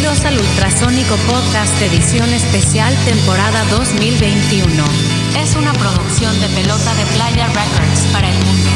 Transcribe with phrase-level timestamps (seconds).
[0.00, 4.64] Bienvenidos al Ultrasónico Podcast Edición Especial Temporada 2021.
[5.36, 8.70] Es una producción de Pelota de Playa Records para el mundo.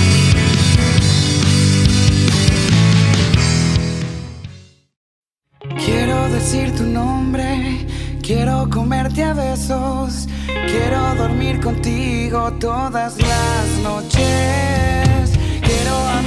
[5.85, 7.87] Quiero decir tu nombre,
[8.21, 10.27] quiero comerte a besos,
[10.67, 15.02] quiero dormir contigo todas las noches.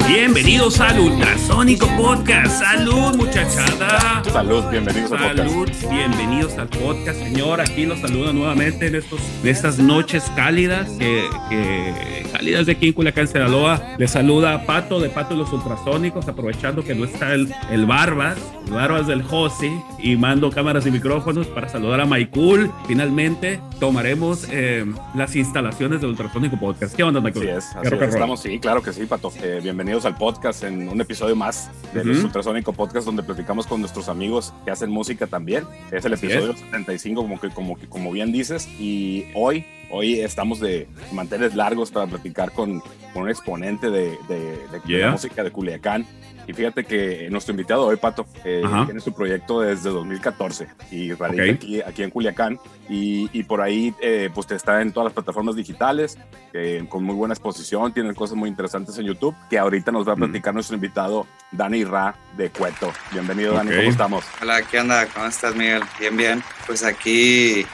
[0.08, 2.62] Bienvenidos al Ultrasónico Podcast.
[2.64, 4.24] Salud, muchachada.
[4.32, 5.50] Salud, bienvenidos al podcast.
[5.50, 7.62] Salud, bienvenidos al podcast, señor.
[7.62, 12.88] Aquí los saluda nuevamente en, estos, en estas noches cálidas, que, que- cálidas de aquí
[12.88, 13.82] en Culiacán, Sinaloa.
[13.98, 18.38] Les saluda Pato de Pato y los Ultrasónicos, aprovechando que no está el, el Barbas,
[18.68, 22.72] el Barbas del José, y mando cámaras y micrófonos para saludar a Maikul.
[22.88, 24.86] Finalmente tomaremos eh,
[25.16, 26.96] las instalaciones del Ultrasónico Podcast.
[26.96, 27.44] ¿Qué onda, Maikul?
[27.50, 28.14] Así es, ¿Qué así es.
[28.14, 29.32] Estamos, sí, claro que sí, Pato.
[29.42, 32.10] Eh, bienvenidos al podcast en un episodio más del.
[32.24, 35.64] Ultrasónico Podcast donde platicamos con nuestros amigos que hacen música también.
[35.92, 38.68] Es el Así episodio 75, como que, como que, como bien dices.
[38.80, 42.82] Y hoy, hoy estamos de manteles largos para platicar con,
[43.14, 45.06] con un exponente de, de- de- de Yeah.
[45.08, 46.06] la música de Culiacán.
[46.48, 51.44] Y fíjate que nuestro invitado hoy, Pato, eh, tiene su proyecto desde 2014 y radica
[51.44, 52.60] aquí, aquí en Culiacán.
[52.88, 56.20] Y, y por ahí, eh, pues está en todas las plataformas digitales,
[56.54, 60.14] eh, con muy buena exposición, tiene cosas muy interesantes en YouTube, que ahorita nos va
[60.14, 62.94] a platicar nuestro invitado, Dani Ra de Cueto.
[63.12, 63.76] Bienvenido, Dani.
[63.76, 64.26] ¿cómo estamos?
[64.42, 65.08] Hola, ¿qué onda?
[65.08, 65.82] ¿Cómo estás, Miguel?
[66.00, 66.44] Bien, bien.
[66.68, 67.66] Pues aquí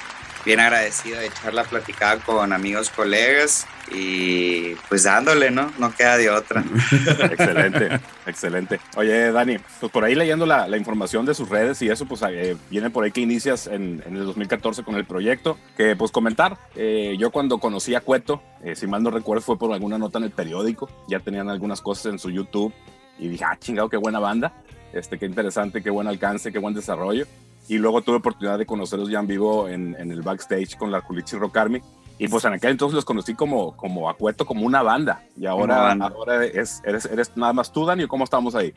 [0.45, 5.72] bien agradecido de echar la platicada con amigos, colegas y pues dándole, ¿no?
[5.78, 6.64] No queda de otra.
[7.31, 8.80] excelente, excelente.
[8.95, 12.22] Oye, Dani, pues por ahí leyendo la, la información de sus redes y eso, pues
[12.30, 16.12] eh, viene por ahí que inicias en, en el 2014 con el proyecto, que pues
[16.12, 19.97] comentar, eh, yo cuando conocí a Cueto, eh, si mal no recuerdo, fue por alguna
[19.97, 22.73] nota en el periódico, ya tenían algunas cosas en su YouTube
[23.19, 24.53] y dije, ah, chingado, qué buena banda,
[24.94, 27.25] este, qué interesante, qué buen alcance, qué buen desarrollo.
[27.72, 31.00] Y luego tuve oportunidad de conocerlos ya en vivo en, en el backstage con la
[31.00, 31.81] Culichi Rock Army.
[32.19, 35.23] Y pues en aquel entonces los conocí como, como a Cueto, como una banda.
[35.38, 36.07] Y ahora, banda.
[36.07, 38.73] ahora es, eres, eres nada más tú, Dani, ¿o cómo estamos ahí?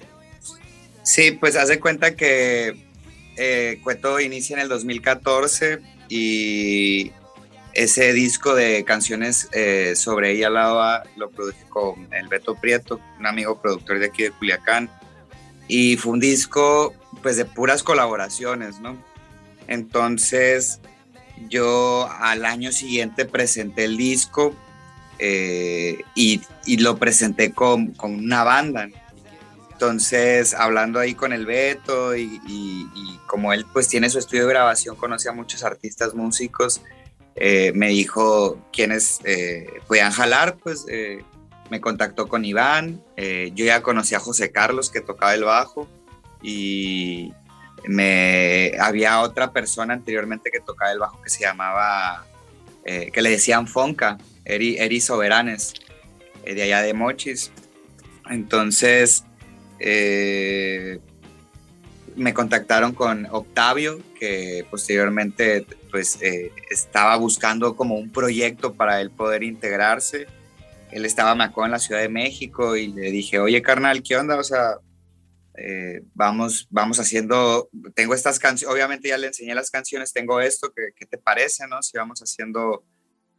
[1.02, 2.86] Sí, pues hace cuenta que
[3.36, 7.10] eh, Cueto inicia en el 2014 y
[7.72, 13.26] ese disco de canciones eh, sobre ella Lava lo produje con el Beto Prieto, un
[13.26, 14.88] amigo productor de aquí de Culiacán.
[15.66, 19.02] Y fue un disco pues de puras colaboraciones, ¿no?
[19.66, 20.78] Entonces
[21.48, 24.54] yo al año siguiente presenté el disco
[25.18, 28.88] eh, y, y lo presenté con, con una banda.
[29.72, 32.40] Entonces, hablando ahí con el Beto y,
[33.26, 36.82] como él pues tiene su estudio de grabación, conoce a muchos artistas músicos,
[37.36, 41.24] eh, me dijo quiénes eh, podían jalar, pues eh,
[41.70, 45.88] me contactó con Iván, yo ya conocí a José Carlos que tocaba el bajo
[46.44, 47.32] y
[47.88, 52.26] me había otra persona anteriormente que tocaba el bajo que se llamaba,
[52.84, 55.74] eh, que le decían Fonca, Eri, Eri Soberanes,
[56.44, 57.50] eh, de allá de Mochis.
[58.30, 59.24] Entonces,
[59.78, 61.00] eh,
[62.16, 69.10] me contactaron con Octavio, que posteriormente pues eh, estaba buscando como un proyecto para él
[69.10, 70.26] poder integrarse.
[70.90, 74.36] Él estaba, en la Ciudad de México y le dije, oye, carnal, ¿qué onda?
[74.36, 74.76] O sea,
[75.56, 80.72] eh, vamos, vamos haciendo, tengo estas canciones, obviamente ya le enseñé las canciones, tengo esto,
[80.74, 81.82] ¿qué, qué te parece, no?
[81.82, 82.84] Si vamos haciendo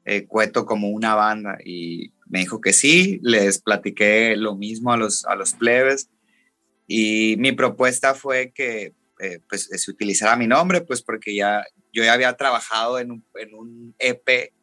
[0.06, 1.58] eh, Cueto como una banda.
[1.64, 6.10] Y me dijo que sí, les platiqué lo mismo a los, a los plebes.
[6.88, 12.04] Y mi propuesta fue que eh, pues, se utilizara mi nombre, pues porque ya yo
[12.04, 14.54] ya había trabajado en un, en un EP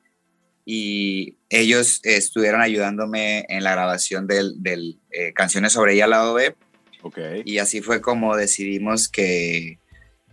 [0.64, 6.34] y ellos eh, estuvieron ayudándome en la grabación del, del eh, Canciones sobre ella lado
[6.34, 6.54] B.
[7.02, 7.18] Ok.
[7.44, 9.78] Y así fue como decidimos que,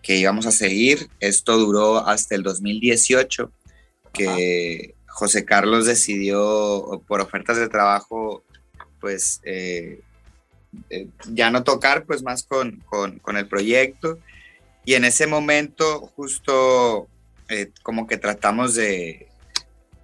[0.01, 1.09] que íbamos a seguir.
[1.19, 3.51] Esto duró hasta el 2018,
[4.13, 8.43] que José Carlos decidió, por ofertas de trabajo,
[8.99, 10.01] pues eh,
[10.89, 14.19] eh, ya no tocar, pues más con, con, con el proyecto.
[14.85, 17.07] Y en ese momento justo
[17.49, 19.27] eh, como que tratamos de,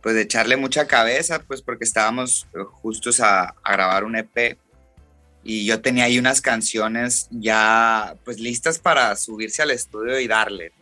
[0.02, 4.58] pues de echarle mucha cabeza, pues porque estábamos eh, justos a, a grabar un EP
[5.48, 10.74] y yo tenía ahí unas canciones ya pues listas para subirse al estudio y darle.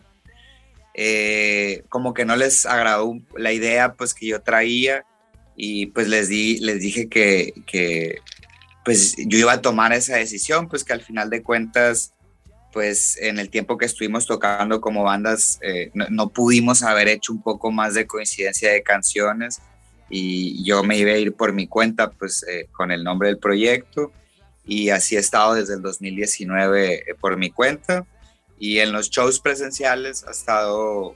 [0.93, 5.05] Eh, como que no les agradó la idea pues que yo traía
[5.57, 8.19] y pues les di, les dije que, que
[8.85, 12.13] pues yo iba a tomar esa decisión, pues que al final de cuentas
[12.71, 17.33] pues en el tiempo que estuvimos tocando como bandas eh, no, no pudimos haber hecho
[17.33, 19.61] un poco más de coincidencia de canciones
[20.09, 23.39] y yo me iba a ir por mi cuenta pues eh, con el nombre del
[23.39, 24.13] proyecto
[24.65, 28.05] y así he estado desde el 2019 eh, por mi cuenta
[28.57, 31.15] Y en los shows presenciales ha estado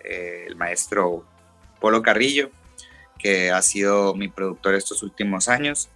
[0.00, 1.26] eh, el maestro
[1.80, 2.50] Polo Carrillo,
[3.18, 5.90] que ha sido mi productor estos últimos años.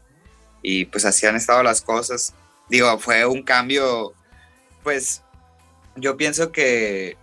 [0.62, 2.34] Y pues así han estado las cosas.
[2.68, 4.12] Digo, fue un cambio,
[4.82, 5.22] pues
[5.96, 7.16] yo pienso que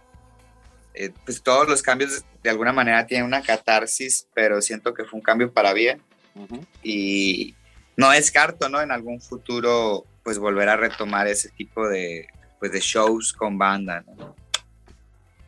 [0.93, 5.19] eh, pues todos los cambios de alguna manera tienen una catarsis, pero siento que fue
[5.19, 6.01] un cambio para bien.
[6.83, 7.55] Y
[7.97, 8.79] no descarto, ¿no?
[8.79, 12.27] En algún futuro, pues volver a retomar ese tipo de,
[12.59, 14.05] pues, de shows con banda,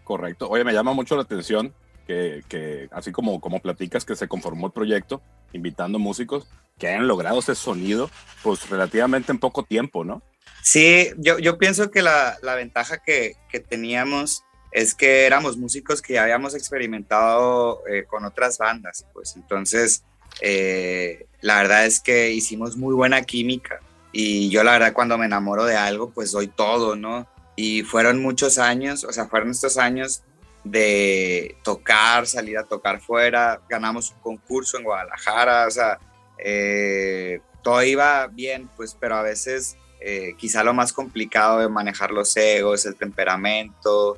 [0.03, 0.49] Correcto.
[0.49, 1.71] Oye, me llama mucho la atención
[2.07, 5.21] que, que, así como, como platicas que se conformó el proyecto,
[5.53, 6.47] invitando músicos
[6.79, 8.09] que hayan logrado ese sonido,
[8.41, 10.23] pues relativamente en poco tiempo, ¿no?
[10.63, 16.01] Sí, yo, yo pienso que la, la ventaja que, que, teníamos es que éramos músicos
[16.01, 20.03] que ya habíamos experimentado eh, con otras bandas, pues entonces
[20.41, 23.79] eh, la verdad es que hicimos muy buena química
[24.11, 27.27] y yo la verdad cuando me enamoro de algo pues doy todo, ¿no?
[27.55, 30.23] Y fueron muchos años, o sea, fueron estos años
[30.63, 35.99] de tocar, salir a tocar fuera, ganamos un concurso en Guadalajara, o sea,
[36.37, 42.11] eh, todo iba bien, pues, pero a veces eh, quizá lo más complicado de manejar
[42.11, 44.17] los egos, el temperamento,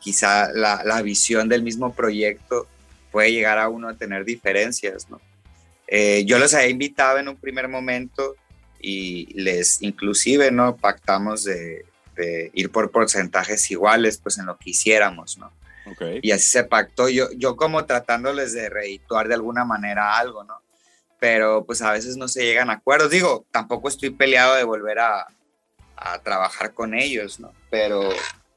[0.00, 2.66] quizá la, visión del mismo proyecto
[3.10, 5.20] puede llegar a uno a tener diferencias, ¿no?
[5.86, 8.36] Eh, yo los había invitado en un primer momento
[8.80, 10.76] y les inclusive, ¿no?
[10.76, 15.52] Pactamos de, de ir por porcentajes iguales, pues en lo que hiciéramos, ¿no?
[15.92, 16.20] Okay.
[16.22, 20.60] Y así se pactó, yo, yo como tratándoles de redituar de alguna manera algo, ¿no?
[21.18, 23.10] Pero pues a veces no se llegan a acuerdos.
[23.10, 25.26] Digo, tampoco estoy peleado de volver a,
[25.96, 27.52] a trabajar con ellos, ¿no?
[27.70, 28.10] Pero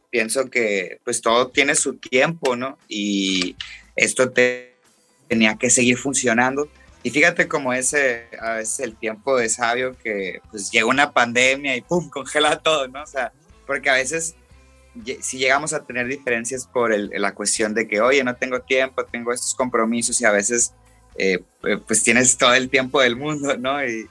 [0.10, 2.78] pienso que pues todo tiene su tiempo, ¿no?
[2.88, 3.56] Y
[3.96, 4.76] esto te,
[5.28, 6.70] tenía que seguir funcionando.
[7.04, 11.76] Y fíjate cómo ese, a veces el tiempo de sabio que pues llega una pandemia
[11.76, 13.02] y pum, congela todo, ¿no?
[13.02, 13.32] O sea,
[13.66, 14.36] porque a veces
[15.22, 19.06] si llegamos a tener diferencias por el, la cuestión de que, oye, no tengo tiempo,
[19.06, 20.74] tengo estos compromisos y a veces
[21.18, 21.40] eh,
[21.88, 23.84] pues tienes todo el tiempo del mundo, ¿no?
[23.86, 24.08] Y,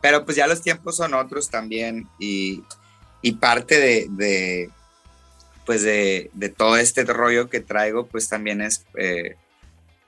[0.00, 2.62] pero pues ya los tiempos son otros también y,
[3.22, 4.70] y parte de, de,
[5.66, 9.36] pues de, de, todo este rollo que traigo, pues también es eh,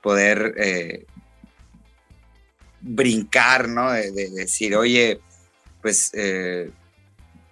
[0.01, 1.05] poder eh,
[2.81, 3.91] brincar, ¿no?
[3.91, 5.19] De, de, decir, oye,
[5.81, 6.71] pues eh,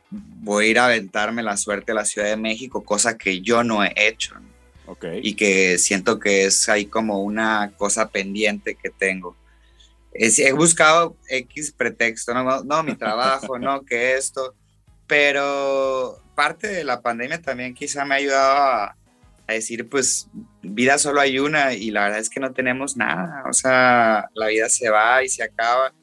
[0.09, 3.63] voy a ir a aventarme la suerte a la Ciudad de México, cosa que yo
[3.63, 4.35] no he hecho.
[4.35, 4.51] ¿no?
[4.93, 5.21] Okay.
[5.23, 9.37] Y que siento que es ahí como una cosa pendiente que tengo.
[10.13, 14.53] Es, he buscado X pretexto, no, no mi trabajo, no, que esto,
[15.07, 18.95] pero parte de la pandemia también quizá me ha ayudado a,
[19.47, 20.29] a, decir, pues
[20.61, 24.47] vida solo hay una y la verdad es que no tenemos nada, o sea, la
[24.47, 25.93] vida se va y se acaba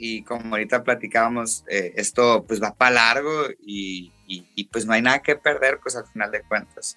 [0.00, 4.94] y como ahorita platicábamos, eh, esto pues va para largo y, y, y, pues no
[4.94, 6.96] hay nada que perder, pues al final de cuentas.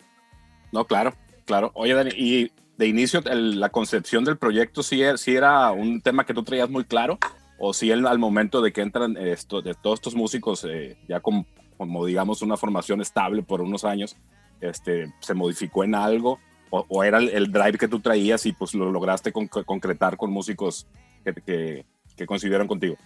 [0.72, 1.13] No, claro,
[1.45, 1.72] claro.
[1.75, 6.25] Oye, Dani, y de inicio el, la concepción del proyecto sí, sí, era un tema
[6.25, 7.19] que tú traías muy claro,
[7.65, 11.21] o si sí al momento de que entran esto, de todos estos músicos eh, ya
[11.21, 11.45] como,
[11.77, 14.18] como, digamos una formación estable por unos años,
[14.60, 16.39] este, se modificó en algo,
[16.69, 20.18] o, o era el, el, drive que tú traías y pues lo lograste con, concretar
[20.18, 20.88] con músicos
[21.24, 21.86] que, que,
[22.18, 22.98] que coincidieron contigo.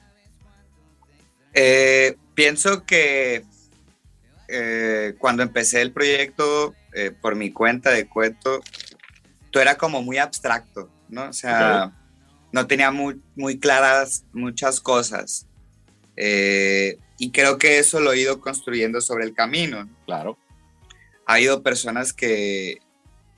[1.53, 3.46] Eh, pienso que
[4.48, 8.62] eh, cuando empecé el proyecto eh, por mi cuenta de cuento,
[9.51, 11.29] todo era como muy abstracto, ¿no?
[11.29, 11.93] O sea.
[12.51, 15.46] No tenía muy, muy, claras muchas cosas.
[16.16, 19.89] Eh, y creo que eso lo he ido construyendo sobre el camino.
[20.06, 20.38] Claro.
[21.25, 22.80] Ha habido personas que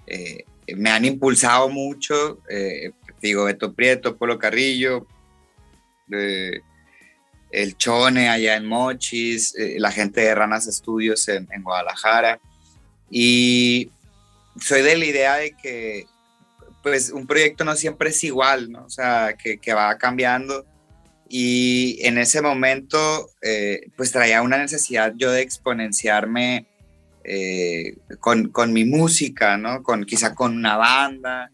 [0.07, 0.43] eh,
[0.75, 5.07] me han impulsado mucho, eh, digo, Beto Prieto, Polo Carrillo,
[6.09, 12.39] el Chone allá en Mochis, la gente de Ranas Estudios en, en, Guadalajara.
[13.09, 13.91] Y
[14.59, 16.05] soy de la idea de que
[16.83, 18.85] pues un proyecto no siempre es igual, ¿no?
[18.85, 20.65] O sea, que, va cambiando.
[21.27, 26.67] Y en ese momento eh, pues traía una necesidad yo de exponenciarme
[27.23, 29.83] eh, con, con, mi música, ¿no?
[29.83, 31.51] Con, quizá con una banda.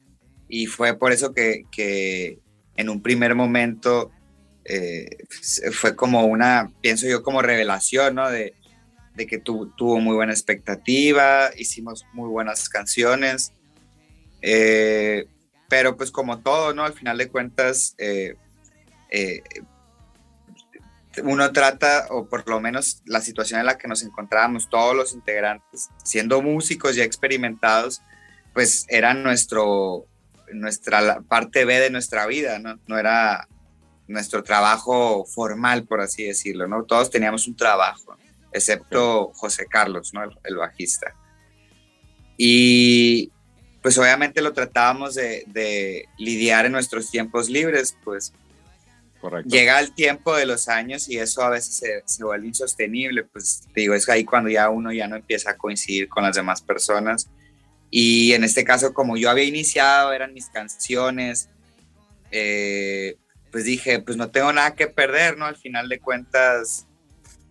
[0.48, 2.40] Y fue por eso que, que
[2.76, 4.12] en un primer momento
[4.64, 5.18] eh,
[5.72, 8.30] fue como una, pienso yo, como revelación, ¿no?
[8.30, 8.54] De,
[9.16, 13.54] de que tu, tuvo muy buena expectativa, hicimos muy buenas canciones,
[14.48, 15.26] eh,
[15.68, 16.84] pero pues como todo, ¿no?
[16.84, 18.36] Al final de cuentas, eh,
[21.24, 25.14] uno trata, o por lo menos la situación en la que nos encontrábamos, todos los
[25.14, 28.02] integrantes, siendo músicos ya experimentados,
[28.54, 30.06] pues era nuestro,
[30.54, 32.80] nuestra parte B de nuestra vida, ¿no?
[32.88, 33.48] No era
[34.08, 36.84] nuestro trabajo formal, por así decirlo, ¿no?
[36.84, 38.16] Todos teníamos un trabajo.
[38.52, 40.22] excepto José Carlos, ¿no?
[40.44, 41.14] el, bajista.
[42.38, 43.32] Y
[43.86, 48.34] pues obviamente lo tratábamos de, lidiar en nuestros tiempos libres, pues
[49.22, 49.48] Correcto.
[49.48, 53.62] llega el tiempo de los años y eso a veces se, se, vuelve insostenible, pues
[53.76, 56.64] te digo, es ahí cuando ya uno ya no empieza a coincidir con las demás
[56.64, 57.30] personas.
[57.92, 61.50] Y en este caso, como yo había iniciado, eran mis canciones,
[62.32, 63.18] eh,
[63.52, 65.46] pues dije, pues no tengo nada que perder, ¿no?
[65.46, 66.88] Al final de cuentas,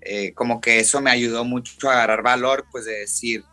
[0.00, 3.44] eh, como que eso me ayudó mucho a agarrar valor, pues de decir,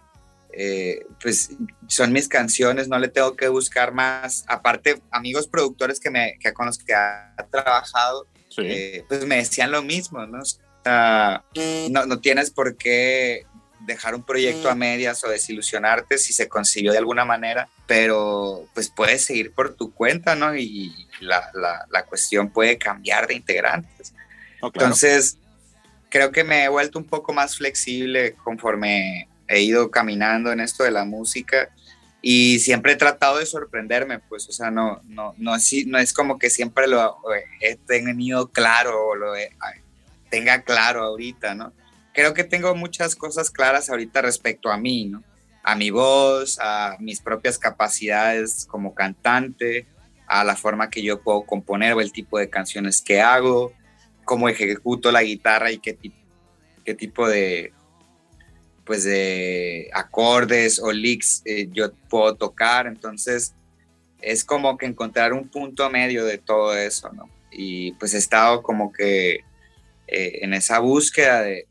[0.54, 1.52] eh, pues
[1.88, 4.44] son mis canciones, no le tengo que buscar más.
[4.48, 9.82] Aparte, amigos productores que, me, que con los que ha trabajado, pues me decían lo
[9.82, 10.40] mismo, ¿no?
[11.90, 13.46] no, no tienes por qué
[13.86, 18.90] dejar un proyecto a medias o desilusionarte si se consiguió de alguna manera, pero pues
[18.90, 20.56] puedes seguir por tu cuenta, ¿no?
[20.56, 21.52] Y la,
[21.90, 24.14] la, cuestión puede cambiar de integrantes.
[24.62, 25.38] Entonces,
[26.10, 30.84] creo que me he vuelto un poco más flexible conforme he ido caminando en esto
[30.84, 31.70] de la música
[32.22, 36.14] y siempre he tratado de sorprenderme, pues, o sea, no, no, no, es, no es
[36.14, 37.18] como que siempre lo
[37.60, 39.34] he tenido claro o lo
[40.30, 41.74] tenga claro ahorita, ¿no?
[42.14, 45.24] creo que tengo muchas cosas claras ahorita respecto a mí, ¿no?
[45.64, 49.88] A mi voz, a mis propias capacidades como cantante,
[50.28, 53.72] a la forma que yo puedo componer o el tipo de canciones que hago,
[54.26, 55.98] cómo ejecuto la guitarra y qué,
[56.84, 57.74] qué tipo de
[58.86, 63.54] pues de acordes o licks eh, yo puedo tocar, entonces
[64.22, 67.30] es como que encontrar un punto medio de todo eso, ¿no?
[67.52, 69.42] Y pues he estado como que
[70.08, 71.68] eh, en esa búsqueda de,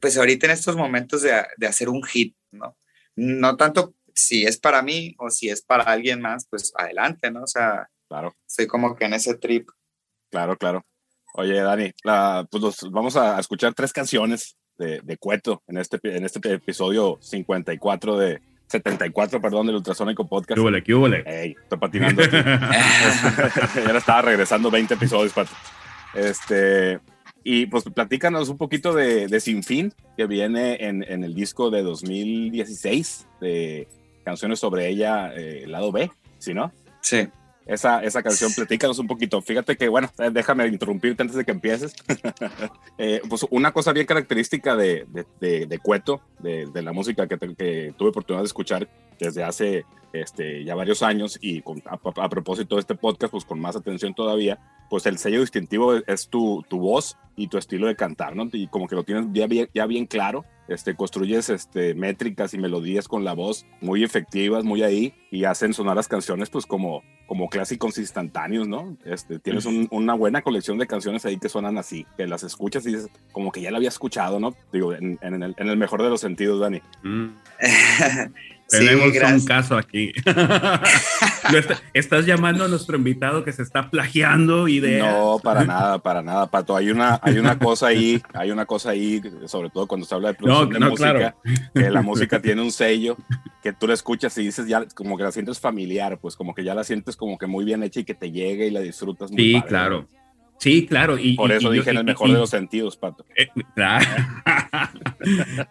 [0.00, 2.76] pues ahorita en estos momentos de, hacer un hit, ¿no?
[3.16, 7.42] No tanto si es para mí o si es para alguien más, pues adelante, ¿no?
[7.44, 8.34] O sea, claro.
[8.46, 9.68] estoy como que en ese trip.
[10.30, 10.84] Claro, claro.
[11.34, 11.92] Oye, Dani,
[12.50, 18.16] pues vamos a escuchar tres canciones de, de, Cueto en este, en este episodio 54
[18.16, 20.60] de 74, perdón, del Ultrasónico Podcast.
[20.60, 21.22] ¿Qué qué huele?
[21.26, 22.22] Ey, estoy patinando.
[22.30, 25.52] ya estaba regresando 20 episodios, Pato.
[26.14, 27.00] Este,
[27.42, 31.70] y pues platícanos un poquito de, de Sin Fin, que viene en, en, el disco
[31.70, 33.88] de 2016, de
[34.24, 36.72] canciones sobre ella, eh, lado B, ¿sí no?
[37.00, 37.28] Sí.
[37.68, 39.42] Esa, esa canción, platícanos un poquito.
[39.42, 41.94] Fíjate que, bueno, eh, déjame interrumpirte antes de que empieces.
[42.98, 45.06] eh, pues una cosa bien característica de,
[45.38, 48.88] de, de, Cueto, de, la música que, que, tuve oportunidad de escuchar
[49.20, 49.84] desde hace
[50.14, 54.58] este, ya varios años y a, propósito de este podcast, pues con más atención todavía,
[54.88, 58.48] pues el sello distintivo es, tu, tu, voz y tu estilo de cantar, ¿no?
[58.50, 62.58] Y como que lo tienes ya bien, ya bien claro, este, construyes este, métricas y
[62.58, 67.02] melodías con la voz muy efectivas, muy ahí, y hacen sonar las canciones pues como,
[67.26, 68.96] como clásicos instantáneos, ¿no?
[69.04, 72.94] Este, tienes una buena colección de canciones ahí que suenan así, que las escuchas y
[72.94, 74.54] dices, como que ya la había escuchado, ¿no?
[74.72, 76.80] Digo, en, en, el, en el, mejor de los sentidos, Dani.
[77.02, 77.28] Mm.
[78.68, 80.12] Tenemos un caso aquí.
[81.94, 85.14] ¿Estás llamando a nuestro invitado que se está plagiando ideas?
[85.14, 86.76] No, para nada, para nada, Pato.
[86.76, 90.28] Hay una, hay una cosa ahí, hay una cosa ahí, sobre todo cuando se habla
[90.28, 91.36] de producción de música,
[91.74, 93.16] que la música tiene un sello
[93.62, 96.64] que tú la escuchas y dices ya como que la sientes familiar, pues como que
[96.64, 99.30] ya la sientes como que muy bien hecha y que te llegue y la disfrutas
[99.30, 100.06] muy Sí, claro.
[100.58, 101.16] Sí, claro.
[101.18, 103.24] Y, Por eso dije en el mejor de los sentidos, Pato.
[103.36, 104.06] Eh, claro,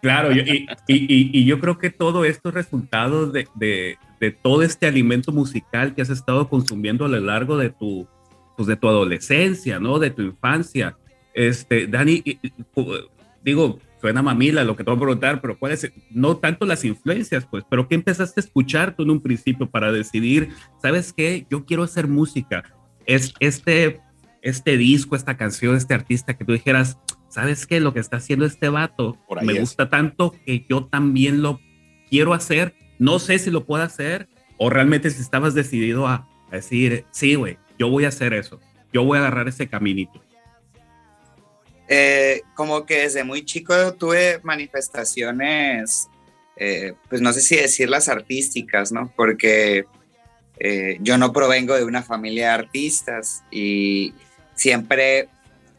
[0.02, 5.30] claro y, yo creo que todo esto es resultado de, de, de, todo este alimento
[5.30, 8.08] musical que has estado consumiendo a lo largo de tu,
[8.56, 9.98] pues de tu adolescencia, ¿no?
[9.98, 10.96] De tu infancia.
[11.34, 12.24] Este, Dani,
[13.44, 15.92] digo, suena mamila lo que te voy a preguntar, pero ¿cuáles?
[16.10, 19.92] No tanto las influencias, pues, pero ¿qué empezaste a escuchar tú en un principio para
[19.92, 20.48] decidir,
[20.80, 21.46] ¿sabes qué?
[21.50, 22.64] Yo quiero hacer música.
[23.06, 24.00] Es este
[24.42, 27.80] este disco, esta canción, este artista, que tú dijeras, ¿sabes qué?
[27.80, 31.60] Lo que está haciendo este vato me gusta tanto que yo también lo
[32.10, 32.74] quiero hacer.
[32.98, 37.58] No sé si lo puedo hacer o realmente si estabas decidido a, decir, sí, güey,
[37.78, 38.58] yo voy a hacer eso.
[38.92, 40.22] Yo voy a agarrar ese caminito.
[41.88, 46.08] Eh, como que desde muy chico tuve manifestaciones,
[46.56, 49.12] eh, pues no sé si decirlas artísticas, ¿no?
[49.14, 49.84] Porque
[50.58, 54.12] eh, yo no provengo de una familia de artistas y
[54.58, 55.28] siempre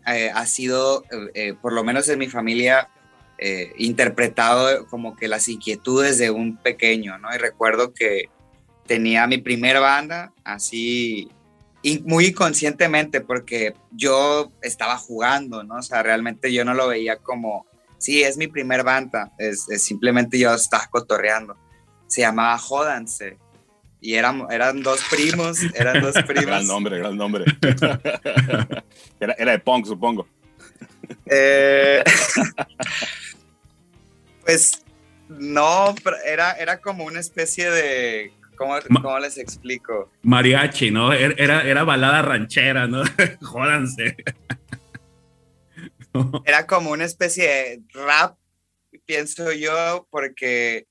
[0.07, 2.89] eh, ha sido, eh, eh, por lo menos en mi familia,
[3.77, 7.33] interpretado como que las inquietudes de un pequeño, ¿no?
[7.33, 8.25] Y recuerdo que
[8.85, 11.29] tenía mi primera banda así
[12.03, 15.75] muy inconscientemente porque yo estaba jugando, ¿no?
[15.75, 17.65] O sea, realmente yo no lo veía como,
[17.97, 21.55] sí, es mi primer banda, es, simplemente yo estaba cotorreando.
[22.07, 23.37] Se llamaba Jodanse
[24.01, 26.45] y eran, eran dos primos, eran dos primos.
[26.45, 27.45] gran nombre, gran nombre.
[29.19, 30.27] era, era, de punk, supongo.
[31.25, 32.03] Eh,
[34.45, 34.83] pues
[35.27, 35.93] no,
[36.25, 38.33] era, era como una especie de.
[38.55, 40.11] ¿Cómo, ¿Cómo, les explico?
[40.23, 41.13] Mariachi, ¿no?
[41.13, 43.03] Er, era, era balada ranchera, ¿no?
[43.41, 44.17] Jódanse.
[46.43, 48.37] Era como una especie de rap,
[49.05, 50.88] pienso yo, porque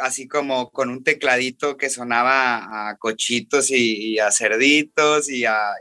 [0.00, 5.74] así como con un tecladito que sonaba a cochitos y, a cerditos y a,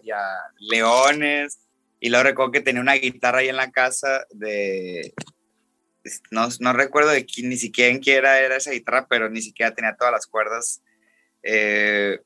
[0.59, 1.59] leones.
[1.99, 5.13] Y luego recuerdo que tenía una guitarra ahí en la casa de...
[6.31, 9.41] No, no recuerdo de quién, ni siquiera en quién era, era esa guitarra, pero ni
[9.41, 10.81] siquiera tenía todas las cuerdas.
[11.43, 12.19] Eh,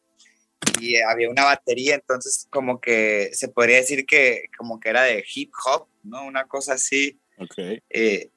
[0.79, 5.23] y había una batería, entonces como que se podría decir que como que era de
[5.33, 6.25] hip hop, ¿no?
[6.25, 7.19] Una cosa así.
[7.37, 7.81] Ok.
[7.89, 8.29] Eh,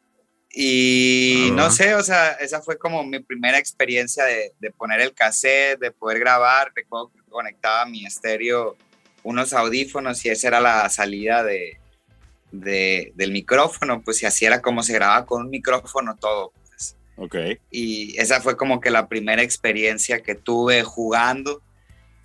[0.61, 5.15] y no sé, o sea, esa fue como mi primera experiencia de, de poner el
[5.15, 6.73] cassette, de poder grabar.
[6.75, 8.77] Recuerdo que conectaba mi estéreo
[9.23, 11.79] unos audífonos y esa era la salida de,
[12.51, 16.53] de, del micrófono, pues y así era como se grababa con un micrófono todo.
[16.67, 16.97] Pues.
[17.19, 17.37] Ok.
[17.71, 21.63] Y esa fue como que la primera experiencia que tuve jugando.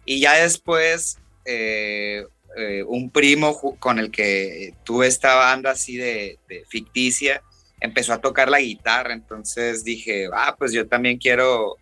[0.05, 2.25] Y ya después, eh,
[2.57, 7.43] eh, un primo con el que tuve esta banda así de, de ficticia,
[7.83, 11.75] empezó a tocar la guitarra, entonces dije, ah, pues yo también quiero,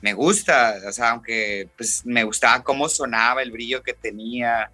[0.00, 4.70] me gusta, o sea, aunque pues me gustaba cómo sonaba, el brillo que tenía.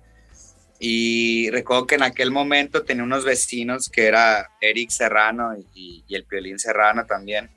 [0.79, 6.25] Y recuerdo que en aquel momento tenía unos vecinos que era Eric Serrano y, el
[6.25, 7.51] Piolín Serrano también.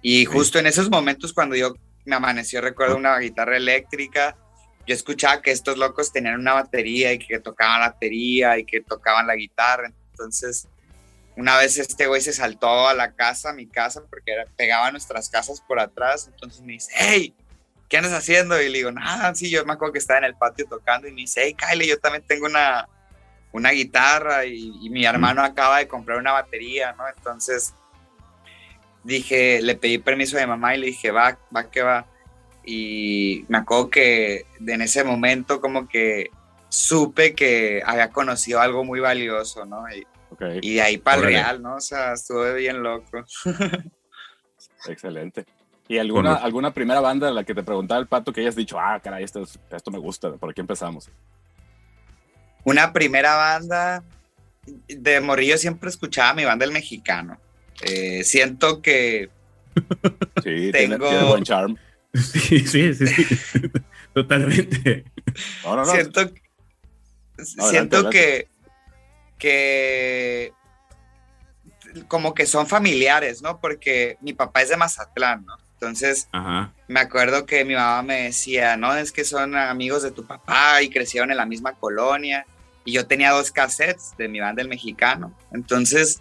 [0.00, 1.74] Y justo en esos momentos cuando yo
[2.06, 4.38] me amaneció, recuerdo una guitarra eléctrica,
[4.86, 8.80] yo escuchaba que estos locos tenían una batería y que tocaban la batería y que
[8.80, 9.92] tocaban la guitarra.
[10.12, 10.66] Entonces
[11.38, 14.90] una vez este güey se saltó a la casa, a mi casa, porque era, pegaba
[14.90, 16.28] nuestras casas por atrás.
[16.32, 17.32] Entonces me dice, hey,
[17.88, 18.60] ¿qué andas haciendo?
[18.60, 21.06] Y le digo, nada, sí, yo me acuerdo que estaba en el patio tocando.
[21.06, 22.88] Y me dice, hey, Kyle, yo también tengo una,
[23.52, 27.08] una guitarra y, mi hermano acaba de comprar una batería, ¿no?
[27.08, 27.72] Entonces
[29.04, 32.04] dije, le pedí permiso a mi mamá y le dije, va, va que va.
[32.64, 36.32] Y me acuerdo que en ese momento como que
[36.68, 39.84] supe que había conocido algo muy valioso, ¿no?
[39.94, 40.04] Y,
[40.60, 41.76] y de ahí para el real, ¿no?
[41.76, 43.24] O sea, estuve bien loco.
[44.86, 45.44] Excelente.
[45.88, 48.78] ¿Y alguna, alguna primera banda de la que te preguntaba el pato que hayas dicho,
[48.78, 51.10] ah, caray, esto, esto me gusta, por aquí empezamos?
[52.64, 54.04] Una primera banda,
[54.86, 57.38] de Morrillo siempre escuchaba mi banda El Mexicano.
[57.80, 59.30] Eh, siento que
[60.44, 61.08] sí, tengo...
[61.08, 61.76] tiene, buen charm.
[62.14, 63.70] Sí, sí, sí, sí.
[64.14, 65.04] totalmente.
[65.62, 65.92] No, no, no.
[65.92, 66.30] Siento,
[67.38, 68.48] siento que
[69.38, 70.52] que
[72.06, 73.60] como que son familiares, ¿no?
[73.60, 75.56] Porque mi papá es de Mazatlán, ¿no?
[75.80, 76.28] Entonces,
[76.88, 80.82] me acuerdo que mi mamá me decía, no, es que son amigos de tu papá
[80.82, 82.44] y crecieron en la misma colonia.
[82.84, 85.32] Y yo tenía dos cassettes de mi banda El Mexicano.
[85.52, 86.20] Entonces,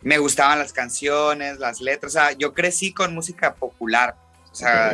[0.00, 2.12] me gustaban las canciones, las letras.
[2.12, 4.14] O sea, yo crecí con música popular.
[4.52, 4.92] O sea,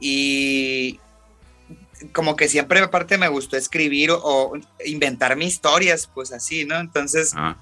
[0.00, 0.98] y,
[2.12, 4.52] como que siempre aparte me gustó escribir o,
[4.84, 6.78] inventar mis historias, pues así, ¿no?
[6.78, 7.56] Entonces, ah.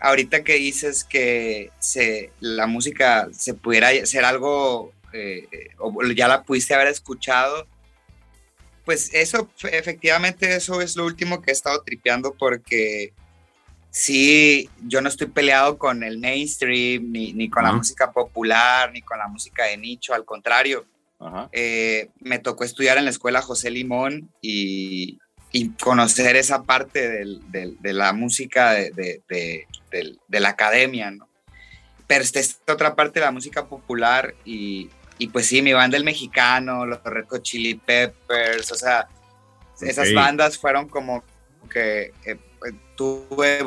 [0.00, 5.46] ahorita que dices que se, la música se pudiera ser algo, eh,
[5.78, 7.66] o ya la pudiste haber escuchado,
[8.84, 13.12] pues eso, efectivamente, eso es lo último que he estado tripeando porque
[13.90, 19.02] sí, yo no estoy peleado con el mainstream, ni, ni con la música popular, ni
[19.02, 20.84] con la música de nicho, al contrario
[21.52, 25.18] eh, me tocó estudiar en la escuela José Limón y,
[25.82, 29.66] conocer esa parte de la música de,
[30.28, 31.28] la academia, ¿no?
[32.06, 32.40] Pero esta
[32.72, 34.88] otra parte de la música popular y,
[35.32, 39.08] pues sí, mi banda El Mexicano, los Red Hot Chili Peppers, o sea,
[39.80, 41.22] esas bandas fueron como
[41.70, 42.38] que eh,
[42.96, 43.64] tuve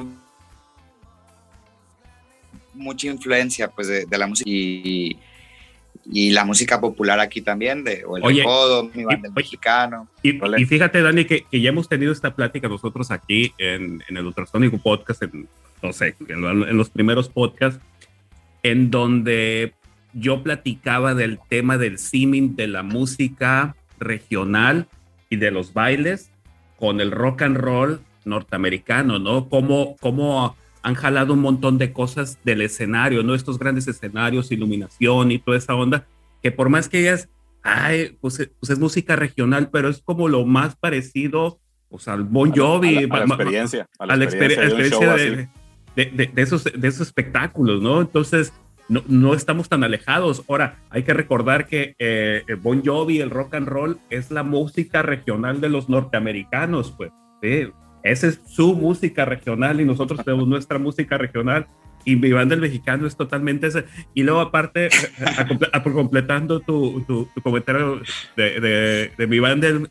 [2.74, 5.18] mucha influencia pues de, la música y,
[6.06, 8.44] y la música popular aquí también, de, o el oye,
[8.94, 10.08] mi banda mexicano.
[10.22, 10.34] Y,
[10.66, 14.78] fíjate, Dani, que, que, ya hemos tenido esta plática nosotros aquí en, en el Ultrasónico
[14.78, 15.48] Podcast, en,
[15.82, 17.82] no sé, en, los primeros podcasts,
[18.64, 19.74] en donde
[20.14, 24.88] yo platicaba del tema del siming de la música regional
[25.30, 26.30] y de los bailes
[26.78, 29.50] con el rock and roll norteamericano, ¿no?
[29.50, 30.56] Cómo, cómo
[30.86, 33.34] han jalado un montón de cosas del escenario, ¿no?
[33.34, 36.06] Estos grandes escenarios, iluminación y toda esa onda,
[36.44, 37.28] que por más que ellas,
[37.64, 42.54] ay, pues, pues es música regional, pero es como lo más parecido, pues al Bon
[42.56, 43.10] Jovi.
[43.10, 43.90] A la, experiencia.
[43.98, 45.16] A la, experiencia,
[45.96, 48.00] de, esos, de esos espectáculos, ¿no?
[48.02, 48.54] Entonces,
[48.88, 50.44] no, no, estamos tan alejados.
[50.48, 55.02] Ahora, hay que recordar que eh, Bon Jovi, el rock and roll, es la música
[55.02, 57.12] regional de los norteamericanos, pues.
[57.42, 57.72] ¿sí?
[58.06, 61.68] Esa es su música regional y nosotros tenemos nuestra música regional
[62.06, 63.86] y mi banda el mexicano es totalmente ese.
[64.14, 64.90] Y luego aparte,
[65.74, 68.02] a, completando tu, tu, comentario
[68.38, 69.90] de, de, de, mi banda el,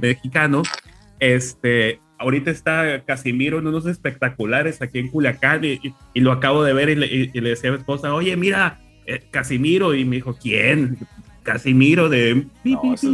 [0.00, 0.62] mexicano,
[1.20, 5.80] este, ahorita está Casimiro en unos espectaculares aquí en Culiacán y,
[6.12, 8.80] y, lo acabo de ver y le, y le, decía a mi esposa, oye, mira,
[9.06, 10.98] eh, Casimiro, y me dijo, ¿quién?
[11.44, 12.46] Casimiro de...
[12.64, 13.04] No, es,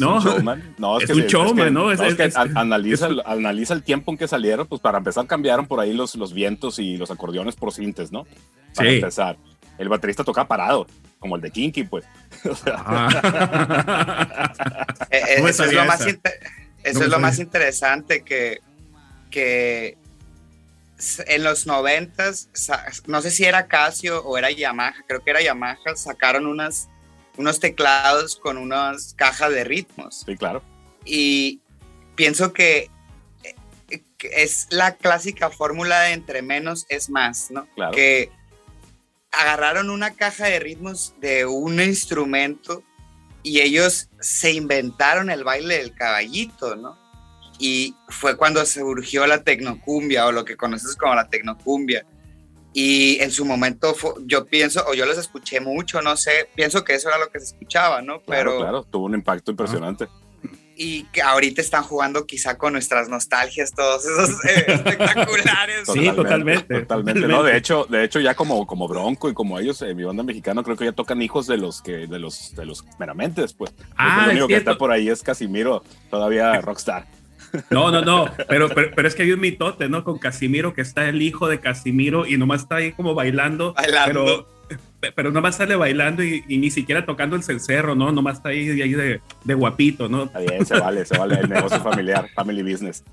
[0.00, 0.74] no, un showman.
[0.78, 1.92] No, es, un showman, ¿no?
[1.92, 5.78] Es, que analiza, el, analiza el tiempo en que salieron, pues para empezar cambiaron por
[5.78, 8.26] ahí los, los vientos y los acordeones por cintes, ¿no?
[8.74, 8.96] Para sí.
[8.96, 9.36] empezar.
[9.78, 10.86] El baterista toca parado,
[11.18, 12.04] como el de Kinky, pues.
[12.66, 14.46] Ah.
[15.10, 18.60] Eh, eh, eso es lo más, eso es lo más interesante que,
[19.28, 19.98] que
[21.26, 22.48] en los noventas,
[23.06, 26.88] no sé si era Casio o era Yamaha, creo que era Yamaha, sacaron unas
[27.40, 30.24] unos teclados con unas cajas de ritmos.
[30.26, 30.62] Sí, claro.
[31.04, 31.60] Y
[32.14, 32.90] pienso que,
[34.18, 37.66] es la clásica fórmula de entre menos es más, ¿no?
[37.74, 37.92] Claro.
[37.92, 38.30] Que
[39.32, 42.82] agarraron una caja de ritmos de un instrumento
[43.42, 46.98] y ellos se inventaron el baile del caballito, ¿no?
[47.58, 52.04] Y fue cuando surgió la tecnocumbia o lo que conoces como la tecnocumbia
[52.72, 53.94] y en su momento
[54.26, 57.40] yo pienso, o yo los escuché mucho, no sé, pienso que eso era lo que
[57.40, 58.22] se escuchaba, ¿no?
[58.22, 60.06] Pero, claro, tuvo un impacto impresionante.
[60.76, 65.88] Y que ahorita están jugando quizá con nuestras nostalgias, todos esos eh, espectaculares.
[65.92, 66.80] sí, totalmente.
[66.80, 67.26] Totalmente.
[67.26, 70.22] No, de hecho, de hecho ya como, como Bronco y como ellos, en mi banda
[70.22, 73.74] mexicana, creo que ya tocan hijos de los que, de los, de los meramente después.
[73.96, 77.06] Ah, lo único que está por ahí es Casimiro, todavía rockstar.
[77.70, 80.04] No, no, no, pero, pero, es que hay un mitote, ¿no?
[80.04, 83.74] Con Casimiro, que está el hijo de Casimiro y nomás está ahí como bailando.
[84.06, 84.46] Pero,
[85.14, 88.12] pero nomás sale bailando y, ni siquiera tocando el cencerro, ¿no?
[88.12, 90.24] Nomás está ahí, ahí de, de, guapito, ¿no?
[90.24, 93.04] Está bien, se vale, se vale el negocio familiar, family business.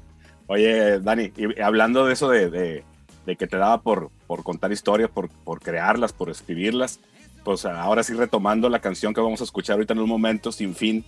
[0.47, 2.84] Oye, Dani, y hablando de eso de, de,
[3.26, 7.00] de, que te daba por, por contar historias, por, por crearlas, por escribirlas,
[7.43, 10.76] pues ahora sí retomando la canción que vamos a escuchar ahorita en un momento, Sin
[10.76, 11.06] Fin,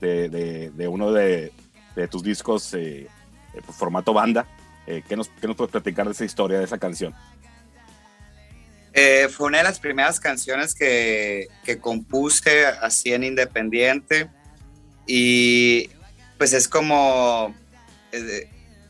[0.00, 1.52] de, de uno de,
[1.96, 3.08] de tus discos eh,
[3.76, 4.46] formato banda.
[4.86, 7.14] Eh, ¿qué, nos, ¿Qué nos puedes platicar de esa historia, de esa canción?
[8.92, 14.30] Eh, fue una de las primeras canciones que, que, compuse así en independiente
[15.06, 15.90] y
[16.38, 17.54] pues es como
[18.12, 18.48] eh,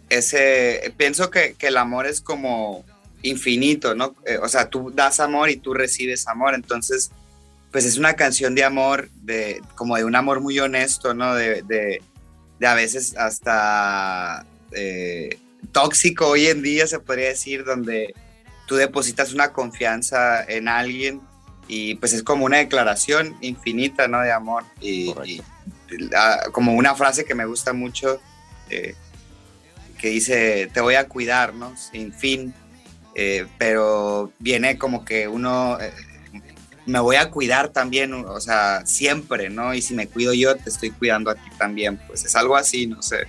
[0.08, 2.84] ese, pienso que, el amor es como
[3.22, 4.14] infinito, ¿no?
[4.40, 7.10] o sea, tú das amor y tú recibes amor, entonces
[7.72, 11.34] pues es una canción de amor, de, como de un amor muy honesto, ¿no?
[11.34, 12.00] De,
[12.58, 15.38] de a veces hasta eh,
[15.72, 18.14] tóxico hoy en día, se podría decir, donde
[18.66, 21.20] tú depositas una confianza en alguien
[21.68, 24.20] y pues es como una declaración infinita, ¿no?
[24.20, 24.64] De amor.
[24.80, 25.14] Y,
[26.52, 28.20] como una frase que me gusta mucho,
[28.70, 28.94] eh,
[29.98, 31.76] que dice, te voy a cuidar, ¿no?
[31.76, 32.54] Sin fin.
[33.14, 35.78] Eh, pero viene como que uno
[36.86, 39.74] me voy a cuidar también, o sea, siempre, ¿no?
[39.74, 42.86] Y si me cuido yo, te estoy cuidando a ti también, pues es algo así,
[42.86, 43.26] no sé.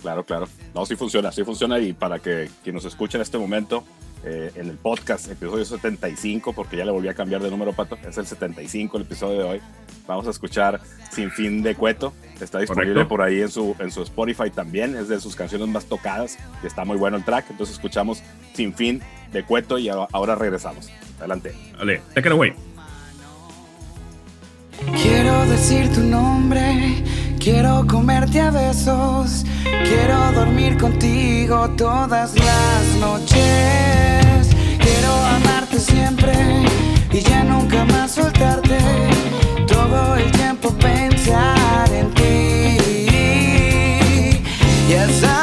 [0.00, 0.48] Claro, claro.
[0.74, 3.84] No, sí funciona, sí funciona y para que quien nos escuche en este momento,
[4.24, 7.98] eh, en el podcast, episodio 75, porque ya le volví a cambiar de número, Pato,
[8.06, 9.60] es el 75 el episodio de hoy.
[10.06, 14.02] Vamos a escuchar Sin Fin de Cueto, está disponible por ahí en su, en su
[14.02, 17.74] Spotify también, es de sus canciones más tocadas y está muy bueno el track, entonces
[17.74, 18.22] escuchamos
[18.54, 20.88] Sin Fin de Cueto y ahora regresamos.
[21.18, 21.54] Adelante.
[21.78, 22.75] Dale, take it away.
[24.84, 27.02] Quiero decir tu nombre,
[27.38, 34.48] quiero comerte a besos, quiero dormir contigo todas las noches.
[34.78, 36.34] Quiero amarte siempre
[37.10, 38.78] y ya nunca más soltarte.
[39.66, 42.78] Todo el tiempo pensar en ti.
[44.90, 45.35] Ya sabrás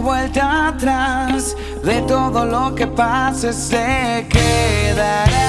[0.00, 1.56] vuelta atrás.
[1.84, 5.40] De todo lo que pase se quedará.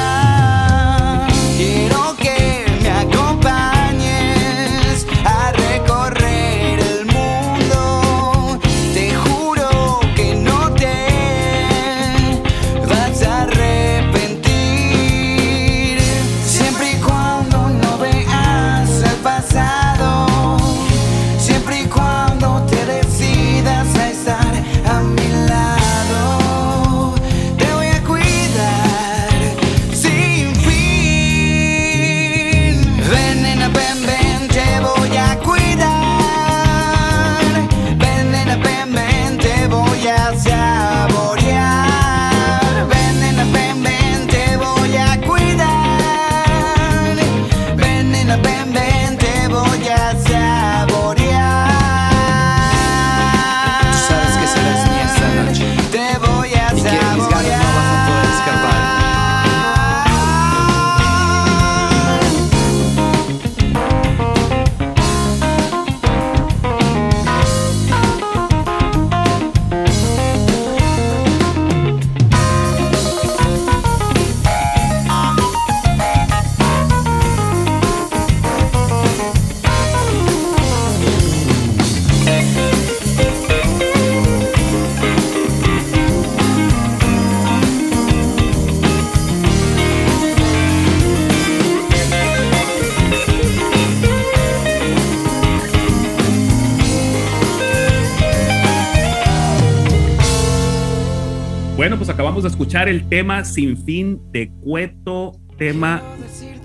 [102.41, 106.01] Acabamos de escuchar el tema Sin Fin de Cueto, tema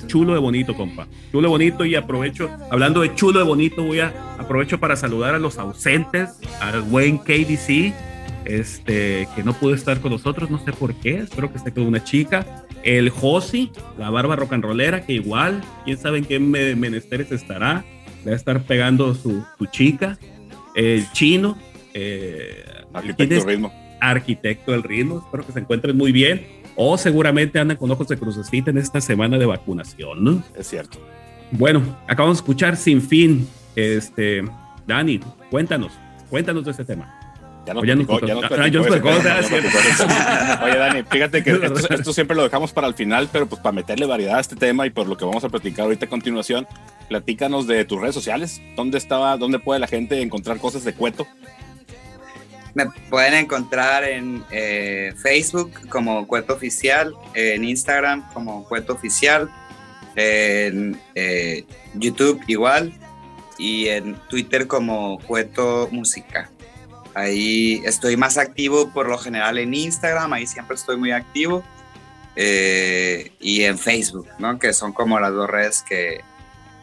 [0.06, 1.06] chulo de bonito, compa.
[1.30, 5.34] Chulo de bonito y aprovecho, hablando de chulo de bonito, voy a aprovecho para saludar
[5.34, 6.30] a los ausentes,
[6.62, 7.92] al Wayne KDC,
[8.46, 11.82] este, que no pudo estar con nosotros, no sé por qué, espero que esté con
[11.82, 12.64] una chica.
[12.82, 17.30] El Josi, la barba rock and rollera, que igual, quién sabe en qué me- menesteres
[17.32, 17.84] estará,
[18.24, 20.18] le va a estar pegando su, su chica.
[20.74, 21.58] El chino,
[21.92, 23.85] eh, ¿quién Arquitecto ritmo.
[24.00, 25.18] Arquitecto del ritmo.
[25.24, 26.46] Espero que se encuentren muy bien.
[26.76, 30.42] O seguramente andan con ojos de crucecita en esta semana de vacunación, ¿no?
[30.58, 30.98] Es cierto.
[31.50, 33.48] Bueno, acabamos de escuchar Sin Fin.
[33.74, 34.42] Este,
[34.86, 35.92] Dani, cuéntanos,
[36.28, 37.12] cuéntanos de este tema.
[37.66, 39.18] Ya nos O ya nos platicó- contó- ya nos platicó ya nos ese platicó, tema,
[39.18, 39.68] ah, ya nos cierto.
[39.70, 40.60] platicó ese tema.
[40.64, 43.72] Oye, Dani, fíjate que esto, esto siempre lo dejamos para el final, pero pues para
[43.72, 46.66] meterle variedad a este tema y por lo que vamos a platicar ahorita a continuación,
[47.08, 48.60] platícanos de tus redes sociales.
[48.76, 51.26] ¿Dónde estaba, dónde puede la gente encontrar cosas de Cueto?
[52.76, 59.48] Me pueden encontrar en eh, Facebook como Cueto Oficial, en Instagram como Cueto Oficial,
[60.14, 62.92] en eh, YouTube igual
[63.56, 66.50] y en Twitter como Cueto Música.
[67.14, 71.64] Ahí estoy más activo por lo general en Instagram, ahí siempre estoy muy activo.
[72.36, 74.58] eh, y en Facebook, ¿no?
[74.58, 76.20] Que son como las dos redes que,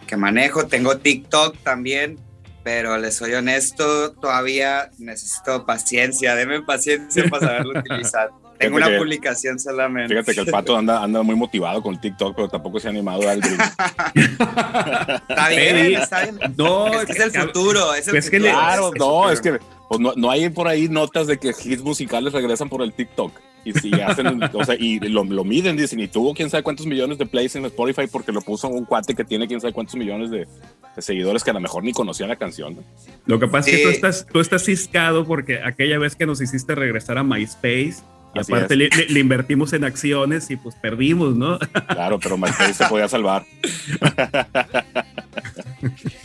[0.07, 0.65] que manejo.
[0.65, 2.17] Tengo TikTok también,
[2.63, 8.29] pero les soy honesto, todavía necesito paciencia, denme paciencia para saberlo utilizar.
[8.59, 10.13] Tengo una que- publicación solamente.
[10.13, 12.91] Fíjate que el pato anda, anda muy motivado con el TikTok, pero tampoco se ha
[12.91, 13.39] animado al.
[13.43, 16.39] Está bien, está bien.
[16.57, 18.53] No, Es que es el futuro, es el Es que futuro.
[18.53, 19.31] le- Claro, es el no, futuro.
[19.31, 22.81] es que pues, no, no hay por ahí notas de que hits musicales regresan por
[22.81, 23.31] el TikTok.
[23.65, 26.85] Y, si hacen, o sea, y lo, lo miden, dicen, y tuvo quién sabe cuántos
[26.85, 29.95] millones de plays en Spotify porque lo puso un cuate que tiene quién sabe cuántos
[29.95, 30.47] millones de,
[30.95, 32.75] de seguidores que a lo mejor ni conocían la canción.
[32.75, 32.83] ¿no?
[33.25, 36.41] Lo que pasa es que tú estás, tú estás ciscado porque aquella vez que nos
[36.41, 37.95] hiciste regresar a MySpace,
[38.35, 41.59] y Así aparte le, le- le invertimos en acciones y pues perdimos, ¿no?
[41.87, 43.45] Claro, pero MySpace se podía salvar.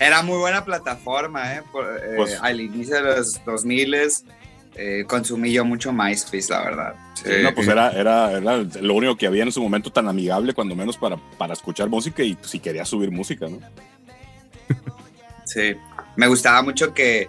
[0.01, 1.63] Era muy buena plataforma, ¿eh?
[1.71, 3.95] Por- eh, Pues- al inicio de los 2000
[4.81, 6.95] eh, consumí yo mucho MySpace, la verdad.
[7.15, 7.31] Sí.
[7.43, 10.77] No, pues era, era, era lo único que había en su momento tan amigable, cuando
[10.77, 13.59] menos para, para escuchar música y si querías subir música, ¿no?
[15.45, 15.75] Sí,
[16.15, 17.29] me gustaba mucho que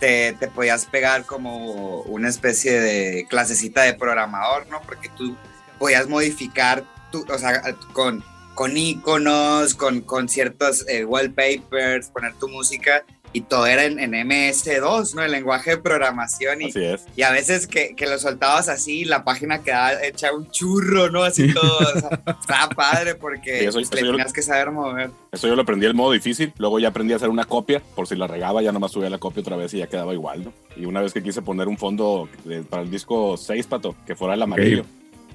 [0.00, 4.82] te, te podías pegar como una especie de clasecita de programador, ¿no?
[4.82, 5.36] Porque tú
[5.78, 8.24] podías modificar, tu, o sea, con,
[8.54, 13.04] con iconos, con, con ciertos eh, wallpapers, poner tu música
[13.36, 15.22] y todo era en, en MS2, ¿no?
[15.22, 17.04] El lenguaje de programación y, Así es.
[17.16, 21.22] y a veces que, que lo soltabas así, la página quedaba hecha un churro, ¿no?
[21.22, 24.32] Así todo, o sea, estaba padre porque Sí, eso- pues, eso le yo lo- tenías
[24.32, 25.10] que saber mover.
[25.32, 28.06] Eso yo lo aprendí el modo difícil, luego ya aprendí a hacer una copia, por
[28.08, 30.52] si la regaba ya nomás subía la copia otra vez y ya quedaba igual, ¿no?
[30.76, 34.14] Y una vez que quise poner un fondo de- para el disco 6, pato, que
[34.16, 34.84] fuera el amarillo,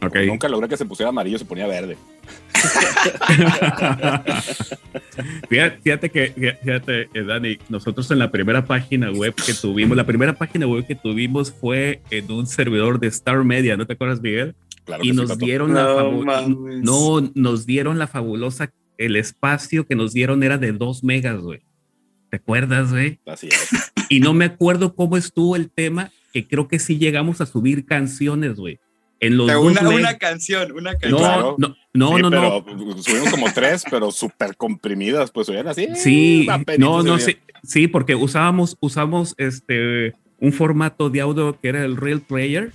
[0.03, 0.15] Ok.
[0.25, 1.95] Nunca logré que se pusiera amarillo, se ponía verde.
[5.49, 10.05] fíjate, fíjate que, fíjate, eh, Dani, nosotros en la primera página web que tuvimos, la
[10.05, 14.21] primera página web que tuvimos fue en un servidor de Star Media, ¿no te acuerdas,
[14.21, 14.55] Miguel?
[14.85, 16.09] Claro y sí, nos dieron la
[16.81, 21.61] no, nos dieron la fabulosa, el espacio que nos dieron era de 2 megas, güey.
[22.31, 23.19] ¿Te acuerdas, güey?
[23.27, 23.91] Así es.
[24.09, 27.85] Y no me acuerdo cómo estuvo el tema, que creo que sí llegamos a subir
[27.85, 28.79] canciones, güey.
[29.21, 31.19] En los una, una canción, una No, canción.
[31.19, 31.55] claro.
[31.59, 32.65] no, no, Sí, no, no.
[32.65, 35.87] pero subimos como tres, pero súper comprimidas, pues oían así.
[35.95, 36.47] Sí,
[36.79, 41.85] no, se no, sí, sí, porque usábamos, usamos este un formato de audio que era
[41.85, 42.71] el Real Player,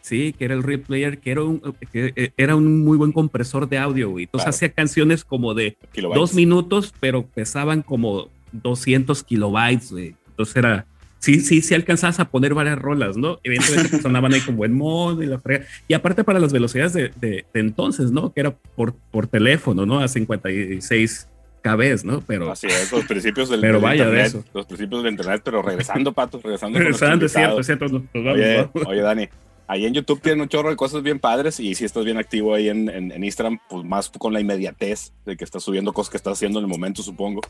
[0.00, 1.60] sí, que era el Real Player, que era un,
[1.92, 4.24] que eh, era un muy buen compresor de audio, güey.
[4.24, 4.56] Entonces Claro.
[4.56, 6.20] hacía canciones como de Kilobytes.
[6.20, 10.16] dos minutos, pero pesaban como 200 kilobytes, güey.
[10.30, 10.84] Entonces era,
[11.18, 13.38] sí, sí, sí alcanzabas a poner varias rolas, ¿no?
[13.42, 15.64] Evidentemente pues, sonaban ahí como en modo y la frega.
[15.88, 18.32] Y aparte para las velocidades de, de- de entonces, ¿no?
[18.32, 19.98] Que era por, por teléfono, ¿no?
[20.00, 21.28] A 56
[21.62, 22.20] kbs, ¿no?
[22.20, 24.44] Pero Así es, los principios del, Pero del vaya de eso.
[24.54, 26.74] Los principios del internet, pero regresando, Pato, regresando.
[26.78, 28.88] con regresando, es cierto, es cierto, nos, nos vamos, Oye, vamos.
[28.88, 29.28] oye, Dani,
[29.66, 32.54] ahí en YouTube tienen un chorro de cosas bien padres y si estás bien activo
[32.54, 36.10] ahí en, en, en Instagram, pues más con la inmediatez de que estás subiendo cosas
[36.10, 37.40] que estás haciendo en el momento, supongo.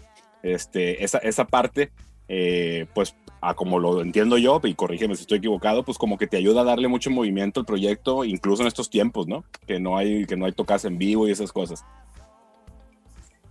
[0.42, 1.90] Este, esa, esa parte,
[2.28, 6.26] eh, pues, a como lo entiendo yo, y corrígeme si estoy equivocado, pues como que
[6.26, 9.44] te ayuda a darle mucho movimiento al proyecto, incluso en estos tiempos, ¿no?
[9.66, 11.84] Que no hay, que no hay tocas en vivo y esas cosas.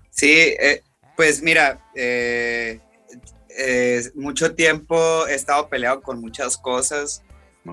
[0.09, 0.81] Sí, eh,
[1.15, 2.79] pues mira, eh,
[3.57, 7.24] eh, mucho tiempo he estado peleado con muchas cosas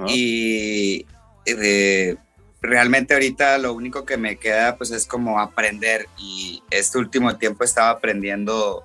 [0.09, 1.07] Y
[1.45, 2.17] eh,
[2.63, 7.65] realmente ahorita lo único que me queda pues es como aprender y este último tiempo
[7.65, 8.85] estaba aprendiendo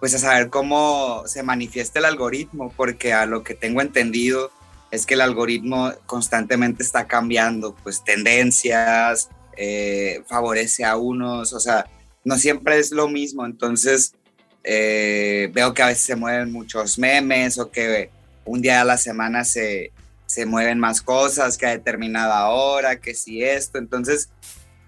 [0.00, 4.50] pues a saber cómo se manifiesta el algoritmo porque a lo que tengo entendido
[4.90, 11.86] es que el algoritmo constantemente está cambiando pues tendencias, eh, favorece a unos, o sea,
[12.24, 14.14] no siempre es lo mismo, entonces
[14.62, 18.10] eh, veo que a veces se mueven muchos memes o que
[18.44, 19.92] un día a la semana se,
[20.26, 24.30] se mueven más cosas que a determinada hora, que si esto, entonces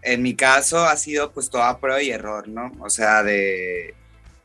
[0.03, 2.73] en mi caso ha sido pues toda prueba y error, ¿no?
[2.81, 3.95] O sea, de,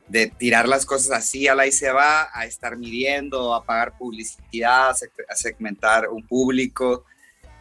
[0.08, 4.90] de tirar las cosas así a la se va, a estar midiendo, a pagar publicidad,
[4.90, 7.06] a seg- a segmentar un público.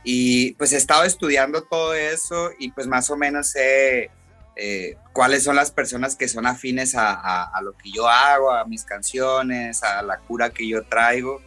[0.03, 4.11] Y pues he estado estudiando todo eso y pues más o menos sé
[4.57, 8.65] eh, cuáles son las personas que son afines a- a lo que yo hago, a
[8.65, 11.43] mis canciones, a la cura que yo traigo.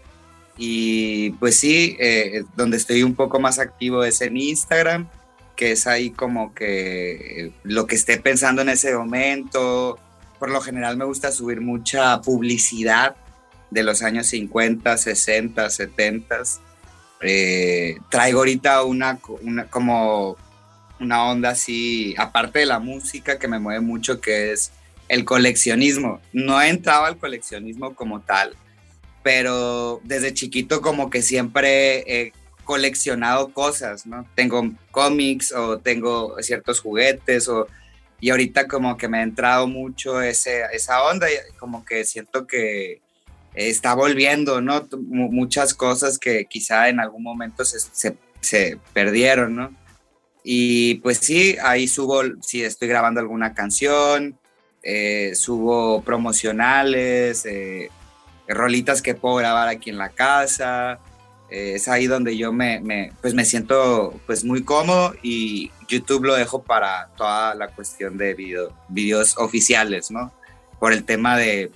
[0.57, 5.09] Y pues sí, eh, donde estoy un poco más activo es en Instagram,
[5.55, 9.97] que es ahí como que eh, lo que esté pensando en ese momento.
[10.39, 13.15] Por lo general me gusta subir mucha publicidad
[13.71, 16.37] de los años 50, 60, 70.
[17.21, 20.37] Eh, traigo ahorita una, una como
[20.99, 24.71] una onda así, aparte de la música que me mueve mucho, que es
[25.07, 26.19] el coleccionismo.
[26.31, 28.55] No he entrado al coleccionismo como tal,
[29.23, 32.33] pero desde chiquito como que siempre he
[32.65, 34.25] coleccionado cosas, ¿no?
[34.35, 37.67] Tengo cómics o tengo ciertos juguetes o...
[38.21, 42.47] Y ahorita como que me ha entrado mucho ese, esa onda y como que siento
[42.47, 43.01] que
[43.53, 44.87] está volviendo, ¿no?
[44.97, 49.75] Mu- Muchas cosas que quizá en algún momento se, se, se perdieron, ¿no?
[50.41, 54.37] Y pues sí, ahí subo, si estoy grabando alguna canción,
[54.83, 57.89] eh, subo promocionales, eh,
[58.47, 60.99] rolitas que puedo grabar aquí en la casa.
[61.49, 66.25] eh, es ahí donde yo me, me, pues me siento pues muy cómodo y YouTube
[66.25, 70.31] lo dejo para toda la cuestión de video, videos oficiales, ¿no?
[70.79, 71.71] Por el tema de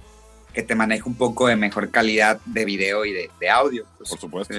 [0.53, 3.85] que te maneja un poco de mejor calidad de video y de, de audio.
[3.97, 4.09] pues.
[4.09, 4.55] Por supuesto.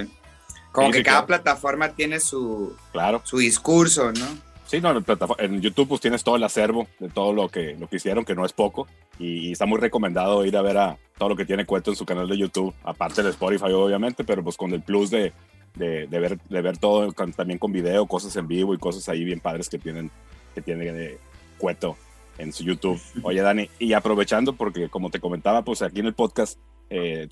[0.71, 1.27] Como Sí, que sí, cada claro.
[1.27, 3.21] plataforma tiene su, Claro.
[3.25, 4.25] su discurso, ¿no?
[4.69, 5.03] Sí, no, en,
[5.39, 8.35] en YouTube pues tienes todo el acervo de todo lo que, lo que hicieron, que
[8.35, 8.87] no es poco.
[9.17, 12.05] Y, está muy recomendado ir a ver a todo lo que tiene Cueto en su
[12.05, 15.33] canal de YouTube, aparte de Spotify obviamente, pero pues con el plus de,
[15.73, 19.09] de, de ver, de ver todo con- también con video, cosas en vivo y cosas
[19.09, 20.11] ahí bien padres que tienen,
[20.53, 21.17] que tiene eh,
[21.57, 21.97] Cueto
[22.37, 23.01] en su YouTube.
[23.23, 26.59] Oye, Dani, y aprovechando, porque como te comentaba, pues aquí en el podcast
[26.91, 27.27] eh,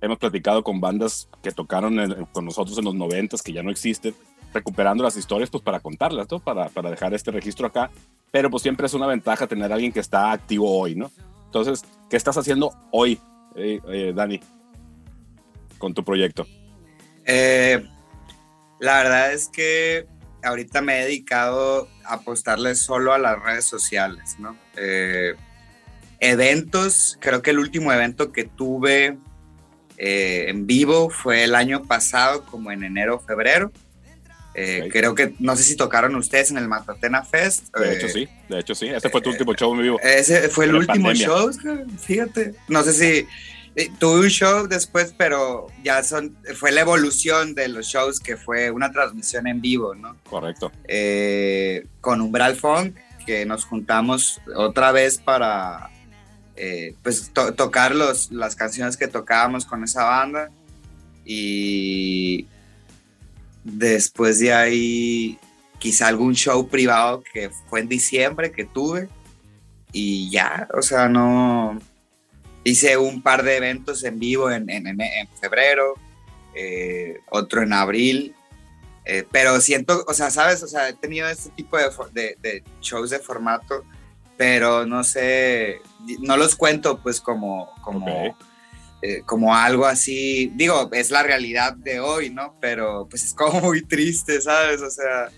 [0.00, 4.14] hemos platicado con bandas que tocaron con nosotros en los noventas, que ya no existen,
[4.52, 6.40] recuperando las historias pues para contarlas, ¿no?
[6.40, 7.90] Para, para dejar este registro acá.
[8.30, 11.10] Pero pues siempre es una ventaja tener a alguien que está activo hoy, ¿no?
[11.46, 13.18] Entonces, ¿qué estás haciendo hoy,
[13.56, 14.40] eh, eh, Dani,
[15.78, 16.46] con tu proyecto?
[17.24, 17.84] Eh,
[18.78, 20.06] la verdad es que
[20.42, 24.56] ahorita me he dedicado a apostarle solo a las redes sociales, ¿no?
[24.76, 25.34] Eh,
[26.20, 29.18] eventos, creo que el último evento que tuve
[30.02, 33.70] eh, en vivo fue el año pasado, como en enero, febrero.
[34.54, 34.88] Eh.
[34.90, 37.76] Creo que, no sé si tocaron ustedes en el Matatena Fest.
[37.76, 38.88] De eh, hecho, sí, de hecho, sí.
[38.88, 40.00] Este fue tu último show en vivo.
[40.02, 41.26] Ese fue el último pandemia.
[41.26, 41.50] show,
[41.98, 42.54] fíjate.
[42.66, 43.28] No sé si
[43.76, 48.38] eh, tuve un show después, pero ya son, fue la evolución de los shows que
[48.38, 50.16] fue una transmisión en vivo, ¿no?
[50.24, 50.72] Correcto.
[50.88, 52.96] Eh, con Umbral Funk,
[53.26, 55.90] que nos juntamos otra vez para
[56.62, 60.50] eh, pues to- tocar los, las canciones que tocábamos con esa banda.
[61.24, 62.46] Y
[63.64, 65.38] después de ahí,
[65.78, 69.08] quizá algún show privado que fue en diciembre que tuve.
[69.92, 71.78] Y ya, o sea, no.
[72.62, 74.84] Hice un par de eventos en vivo en, en-
[75.40, 75.94] febrero,
[76.54, 78.34] eh, otro en abril.
[79.06, 82.62] eh, pero siento, o sea, sabes, o sea, he tenido este tipo de, de- de
[82.82, 83.82] shows de formato,
[84.36, 85.80] pero no sé,
[86.20, 88.36] no los cuento pues como, como,
[89.02, 92.54] eh, como algo así, digo, es la realidad de hoy, ¿no?
[92.60, 94.80] Pero pues es como muy triste, ¿sabes?
[94.82, 95.30] O sea,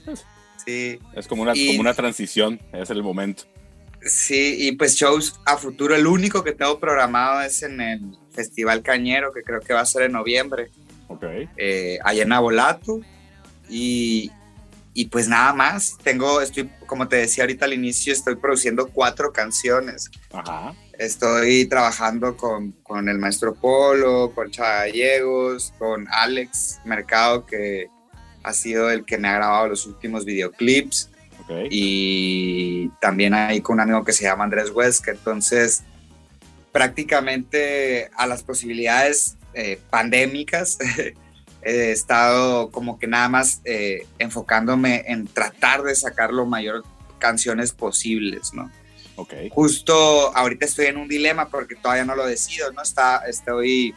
[0.64, 0.98] sí.
[1.14, 3.44] Es como una, Y- como una transición, es el momento.
[4.04, 5.94] Sí, y pues shows a futuro.
[5.94, 8.00] El único que tengo programado es en el
[8.32, 10.70] Festival Cañero, que creo que va a ser en noviembre,
[11.06, 11.22] Ok.
[11.56, 13.00] eh, allá en Abolato.
[13.68, 14.30] Y,
[14.94, 15.96] y pues nada más.
[16.02, 20.10] Tengo, estoy, como te decía ahorita al inicio, estoy produciendo cuatro canciones.
[20.32, 20.74] Ajá.
[20.98, 27.88] Estoy trabajando con, con el maestro Polo, con Chava Gallegos, con Alex Mercado, que
[28.42, 31.68] ha sido el que me ha grabado los últimos videoclips Ok.
[31.70, 35.12] y también ahí con un amigo que se llama Andrés Huesca.
[35.12, 35.82] Entonces,
[36.72, 40.78] prácticamente a las posibilidades eh, pandémicas
[41.62, 46.84] he estado como que nada más eh, enfocándome en tratar de sacar lo mayor
[47.18, 48.70] canciones posibles, ¿no?
[49.16, 49.34] Ok.
[49.50, 52.82] Justo ahorita estoy en un dilema porque todavía no lo decido, ¿no?
[52.82, 53.94] Está, estoy,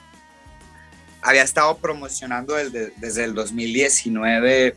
[1.22, 4.76] había estado promocionando desde, desde el 2019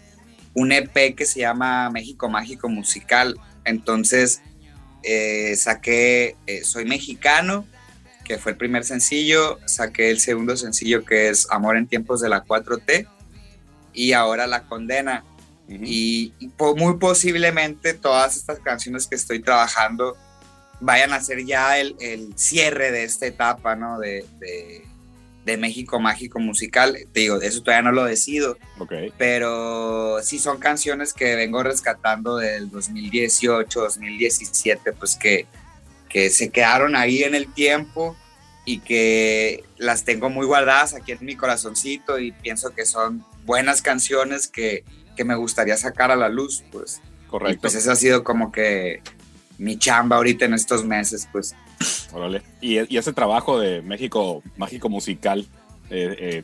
[0.55, 3.39] un EP que se llama México Mágico Musical.
[3.65, 4.41] Entonces
[5.03, 7.67] eh, saqué eh, Soy Mexicano,
[8.29, 12.29] que fue el primer sencillo, saqué el segundo sencillo que es Amor en tiempos de
[12.29, 13.09] la 4T
[13.95, 15.25] y ahora La Condena.
[15.67, 15.79] Ujú.
[15.83, 20.17] Y, y po- muy posiblemente todas estas canciones que estoy trabajando
[20.81, 23.99] vayan a ser ya el, el cierre de esta etapa, ¿no?
[23.99, 24.85] De, de-
[25.45, 26.99] de México Mágico Musical.
[27.15, 28.93] Te digo, eso todavía no lo decido, Ok.
[29.17, 35.47] pero sí son canciones que vengo rescatando del 2018, 2017, pues que,
[36.09, 38.17] que se quedaron ahí en el tiempo
[38.65, 43.81] y que las tengo muy guardadas aquí en mi corazoncito y pienso que son buenas
[43.83, 44.85] canciones que,
[45.17, 47.01] que me gustaría sacar a la luz, pues.
[47.27, 47.61] Y Correcto.
[47.63, 49.03] pues eso ha sido como que
[49.59, 51.55] mi chamba ahorita en estos meses, pues.
[52.13, 52.43] Órale.
[52.61, 55.47] Y, y ese trabajo de México Mágico Musical,
[55.91, 56.43] eh, eh,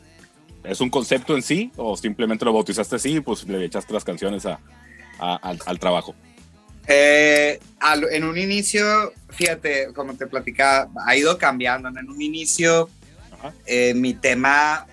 [0.63, 4.03] ¿es un concepto en sí o simplemente lo bautizaste así y pues le echaste las
[4.03, 4.59] canciones a,
[5.19, 6.15] a- al, al trabajo?
[6.87, 11.89] Eh, al- en un inicio, fíjate, como te platicaba, ha ido cambiando.
[11.89, 12.89] En un inicio,
[13.65, 14.87] eh, mi tema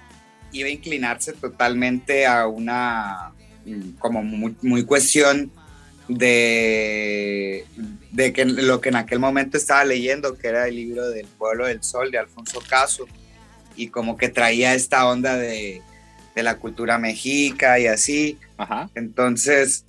[0.53, 3.33] iba a inclinarse totalmente a una,
[3.65, 5.51] mm, como muy, muy cuestión
[6.09, 7.65] de,
[8.11, 11.67] de que lo que en aquel momento estaba leyendo, que era el libro del Pueblo
[11.67, 13.07] del Sol de Alfonso Caso,
[13.77, 15.81] y como que traía esta onda de,
[16.35, 18.39] de la cultura mexica y así.
[18.59, 18.91] Ajá.
[18.95, 19.85] Entonces,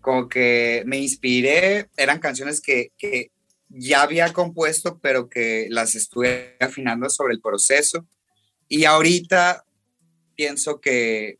[0.00, 3.30] como que me inspiré, eran canciones que, que
[3.68, 8.06] ya había compuesto, pero que las estuve afinando sobre el proceso.
[8.68, 9.64] Y ahorita
[10.34, 11.38] pienso que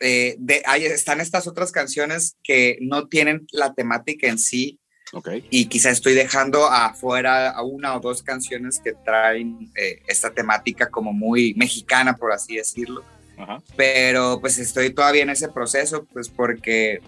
[0.00, 4.78] eh, de, hay, están estas otras canciones que no tienen la temática en sí
[5.12, 5.28] Ok.
[5.50, 10.90] y quizá estoy dejando afuera a una o dos canciones que traen eh, esta temática
[10.90, 13.04] como muy mexicana, por así decirlo
[13.76, 17.00] pero pues estoy todavía en ese proceso, pues porque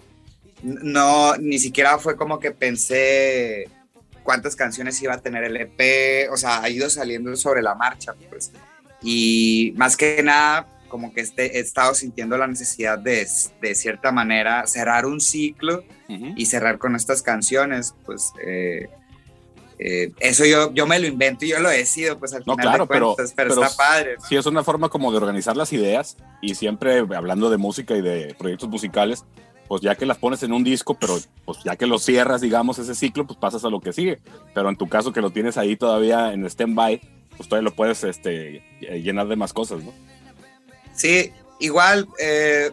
[0.63, 3.69] no, ni siquiera fue como que pensé
[4.23, 8.13] cuántas canciones iba a tener el EP, o sea, ha ido saliendo sobre la marcha,
[8.29, 8.51] pues.
[9.01, 13.25] Y más que nada, como que este, he estado sintiendo la necesidad de,
[13.61, 15.83] de cierta manera, cerrar un ciclo
[16.35, 18.89] y cerrar con estas canciones, pues eh,
[19.77, 22.67] eh, eso yo, yo me lo invento y yo lo decido, pues al No, final
[22.67, 24.15] claro, de pero- cuentas, pero, pero está padre.
[24.19, 24.25] ¿no?
[24.27, 28.01] Sí, es una forma como de organizar las ideas y siempre hablando de música y
[28.01, 29.23] de proyectos musicales,
[29.69, 32.79] pues ya que las pones en un disco, pero pues ya que lo cierras, digamos,
[32.79, 34.19] ese ciclo, pues pasas a lo que sigue.
[34.55, 36.99] Pero en tu caso que lo tienes ahí todavía en stand-by,
[37.37, 39.93] pues todavía lo puedes este, llenar de más cosas, ¿no?
[40.95, 42.71] Sí, igual, eh,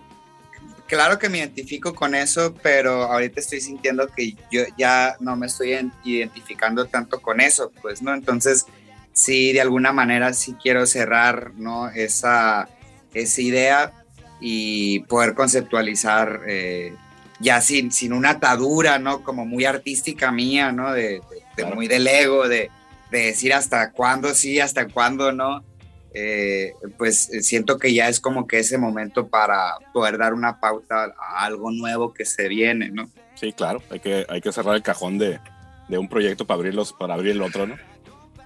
[0.87, 5.49] claro que me identifico con eso, pero ahorita estoy sintiendo que yo ya no me
[5.49, 8.15] estoy en- identificando tanto con eso, pues, ¿no?
[8.15, 8.65] Entonces,
[9.13, 11.91] sí, de alguna manera sí quiero cerrar, ¿no?
[11.91, 12.71] Esa,
[13.13, 13.93] esa idea
[14.41, 16.95] y poder conceptualizar eh,
[17.41, 19.23] ya sin, sin una atadura, ¿no?
[19.23, 20.93] Como muy artística mía, ¿no?
[20.93, 21.75] De, de- de Claro.
[21.75, 22.71] muy del ego, de,
[23.11, 25.65] de decir hasta cuándo sí, hasta cuándo no.
[26.13, 30.61] Eh, pues eh, siento que ya es como que ese momento para poder dar una
[30.61, 33.09] pauta a algo nuevo que se viene, ¿no?
[33.35, 35.41] Sí, claro, hay que, hay que cerrar el cajón de,
[35.89, 37.77] de un proyecto para, abrirlos, para abrir el otro, ¿no?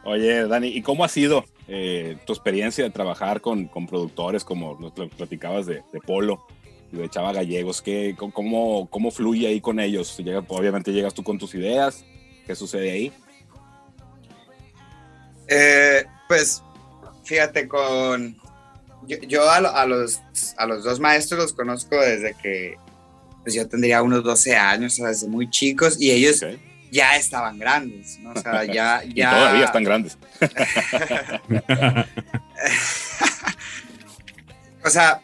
[0.05, 4.77] Oye, Dani, ¿y cómo ha sido eh, tu experiencia de trabajar con, con productores como
[4.81, 6.45] nos platicabas de, de Polo
[6.93, 7.81] y de Chava Gallegos?
[7.81, 10.17] ¿Qué, cómo, ¿Cómo fluye ahí con ellos?
[10.19, 12.05] Llega- obviamente llegas tú con tus ideas,
[12.47, 13.13] ¿qué sucede ahí?
[15.49, 16.63] Eh, pues
[17.25, 18.37] fíjate, con.
[19.07, 20.21] Yo, yo a, a los,
[20.57, 22.77] a los dos maestros los conozco desde que
[23.43, 26.45] pues yo tendría unos 12 años, o sea, desde muy chicos, y ellos.
[26.91, 28.33] Ya estaban grandes, ¿no?
[28.33, 29.03] O sea, ya.
[29.11, 30.19] Y ya todavía están grandes.
[34.85, 35.23] o sea,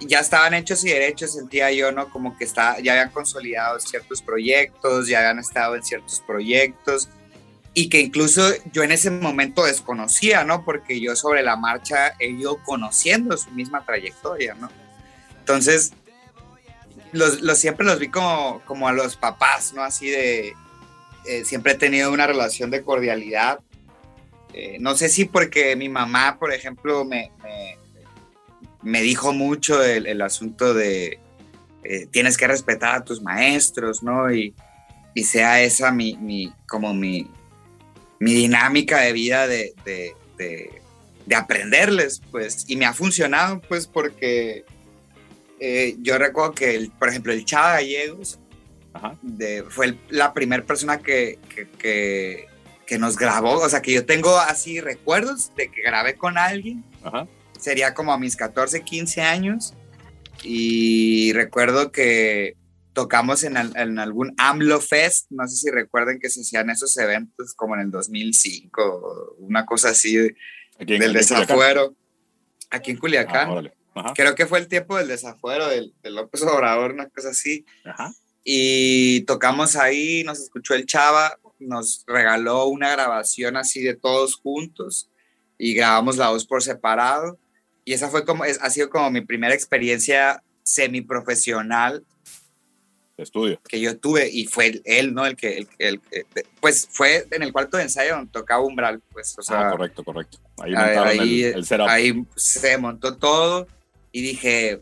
[0.00, 2.08] ya estaban hechos y derechos, sentía yo, ¿no?
[2.10, 7.08] Como que está, ya habían consolidado ciertos proyectos, ya habían estado en ciertos proyectos
[7.78, 8.42] y que incluso
[8.72, 10.64] yo en ese momento desconocía, ¿no?
[10.64, 14.70] Porque yo sobre la marcha he ido conociendo su misma trayectoria, ¿no?
[15.40, 15.92] Entonces,
[17.16, 19.82] los, los- siempre los vi como, como a los papás, ¿no?
[19.82, 20.54] Así de,
[21.26, 23.60] eh, siempre he tenido una relación de cordialidad.
[24.52, 27.76] Eh, no sé si porque mi mamá, por ejemplo, me, me,
[28.82, 31.18] me dijo mucho el, el asunto de
[31.84, 34.32] eh, tienes que respetar a tus maestros, ¿no?
[34.32, 34.54] Y,
[35.14, 37.30] y sea esa mi, mi como mi,
[38.18, 40.82] mi dinámica de vida de, de, de-
[41.26, 42.64] de aprenderles, pues.
[42.68, 44.64] Y me ha funcionado, pues, porque
[45.60, 48.38] eh, yo recuerdo que, el- por ejemplo, el Chava Gallegos
[48.92, 49.18] Ajá.
[49.22, 52.46] de- fue el- la primera persona que, que, que-
[52.86, 56.84] que nos grabó, o sea, que yo tengo así recuerdos de que grabé con alguien
[57.02, 57.26] Ajá.
[57.58, 59.74] sería como a mis 14, 15 años.
[60.44, 62.54] Y recuerdo que
[62.92, 66.96] tocamos en, al- en algún AMLO Fest, no sé si recuerden que se hacían esos
[66.96, 70.34] eventos como en el 2005, una cosa así de-
[70.78, 71.94] del desafuero,
[72.70, 73.50] aquí en Ah, Culiacán.
[73.50, 73.72] órale.
[73.96, 74.12] Ajá.
[74.14, 78.12] Creo que fue el tiempo del desafuero del, de López Obrador, una cosa así Ajá.
[78.44, 85.08] y tocamos ahí, nos escuchó el Chava, nos regaló una grabación así de todos juntos
[85.58, 87.38] y grabamos la voz por separado.
[87.84, 92.04] Y esa fue como, es- ha sido como mi primera experiencia semiprofesional
[93.16, 93.58] Estudio.
[93.66, 95.24] que yo tuve y fue él, ¿no?
[95.24, 96.26] El que, el, el- el-
[96.60, 100.04] pues fue en el cuarto de ensayo donde tocaba Umbral, pues, o sea, ah, correcto,
[100.04, 100.38] correcto.
[100.58, 101.86] Ahí montaron ahí- el, el setup.
[101.88, 103.66] ahí se montó todo
[104.16, 104.80] y dije,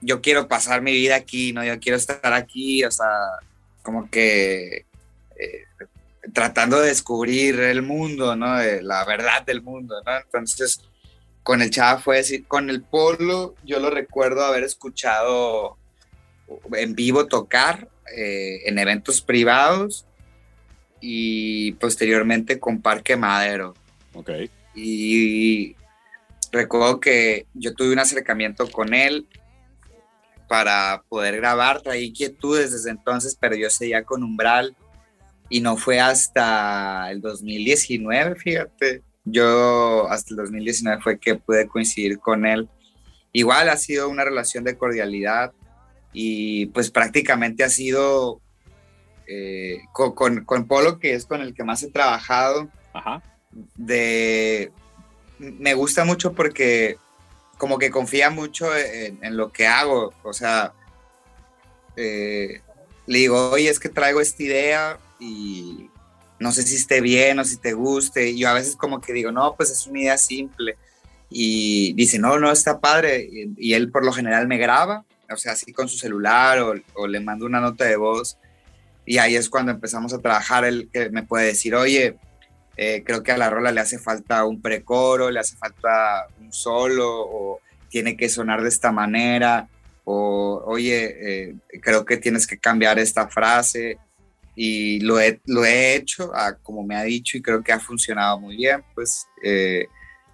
[0.00, 1.62] yo quiero pasar mi vida aquí, ¿no?
[1.62, 3.10] Yo quiero estar aquí, o sea,
[3.82, 4.86] como que
[5.38, 5.64] eh,
[6.32, 8.56] tratando de descubrir el mundo, ¿no?
[8.56, 10.16] De la verdad del mundo, ¿no?
[10.16, 10.80] Entonces,
[11.42, 15.76] con el Chava fue decir, con el Polo, yo lo recuerdo haber escuchado
[16.72, 20.06] en vivo tocar eh, en eventos privados
[21.02, 23.74] y posteriormente con Parque Madero
[24.14, 24.30] Ok.
[24.74, 25.76] y
[26.52, 29.26] recuerdo que yo tuve un acercamiento con él
[30.48, 34.76] para poder grabar, traí inquietudes desde entonces, pero yo seguía con Umbral
[35.48, 42.18] y no fue hasta el 2019, fíjate, yo hasta el 2019 fue que pude coincidir
[42.18, 42.68] con él.
[43.32, 45.52] Igual ha sido una relación de cordialidad
[46.12, 48.40] y pues prácticamente ha sido
[49.28, 53.22] eh, con, con, con Polo, que es con el que más he trabajado, Ajá.
[53.76, 54.72] de
[55.40, 56.98] me gusta mucho porque
[57.56, 60.72] como que confía mucho en, lo que hago, o sea,
[61.96, 62.60] eh,
[63.06, 65.90] le digo, oye, es que traigo esta idea y
[66.38, 69.12] no sé si esté bien o si te guste, y yo a veces como que
[69.12, 70.76] digo, no, pues es una idea simple,
[71.28, 75.36] y dice, no, no, está padre, y, y él por lo general me graba, o
[75.36, 78.38] sea, así con su celular o, o le mando una nota de voz,
[79.04, 82.16] y ahí es cuando empezamos a trabajar, él que me puede decir, oye,
[82.82, 86.50] eh, creo que a la rola le hace falta un precoro, le hace falta un
[86.50, 87.60] solo, o
[87.90, 89.68] tiene que sonar de esta manera,
[90.04, 93.98] o oye, eh, creo que tienes que cambiar esta frase.
[94.56, 97.80] Y lo he, lo he hecho a, como me ha dicho y creo que ha
[97.80, 98.82] funcionado muy bien.
[98.94, 99.86] Pues eh,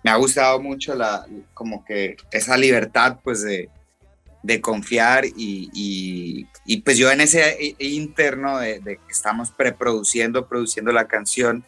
[0.04, 3.68] me ha gustado mucho la, como que esa libertad pues de,
[4.44, 10.46] de confiar y, y, y, pues yo en ese interno de, de que estamos preproduciendo,
[10.46, 11.64] produciendo la canción,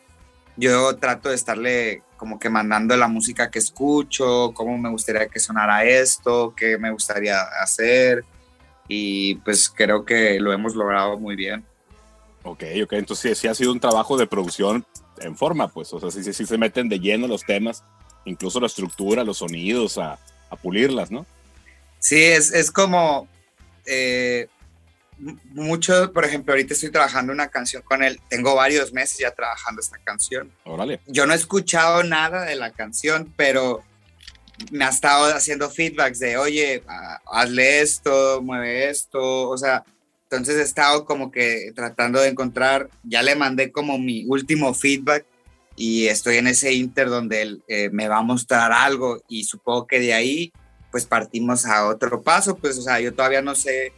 [0.58, 5.38] yo trato de estarle como que mandando la música que escucho, cómo me gustaría que
[5.38, 8.24] sonara esto, qué me gustaría hacer
[8.88, 11.64] y pues creo que lo hemos logrado muy bien.
[12.42, 14.84] Ok, ok, entonces sí, sí ha sido un trabajo de producción
[15.20, 17.84] en forma, pues, o sea, sí, sí, se meten de lleno los temas,
[18.24, 20.18] incluso la estructura, los sonidos, a,
[20.50, 21.24] a pulirlas, ¿no?
[22.00, 23.28] Sí, es, es como
[23.86, 24.48] eh,
[25.18, 29.80] mucho, por ejemplo, ahorita estoy trabajando una canción con él, tengo varios meses ya trabajando
[29.80, 30.52] esta canción.
[30.64, 31.00] Órale.
[31.06, 33.82] Yo no he escuchado nada de la canción, pero
[34.70, 39.84] me ha estado haciendo feedbacks de, oye, ah, hazle esto, mueve esto, o sea,
[40.24, 45.24] entonces he estado como que tratando de encontrar, ya le mandé como mi último feedback
[45.74, 49.86] y estoy en ese inter donde él eh, me va a mostrar algo y supongo
[49.86, 50.52] que de ahí
[50.90, 53.92] pues partimos a otro paso, pues o sea, yo todavía no sé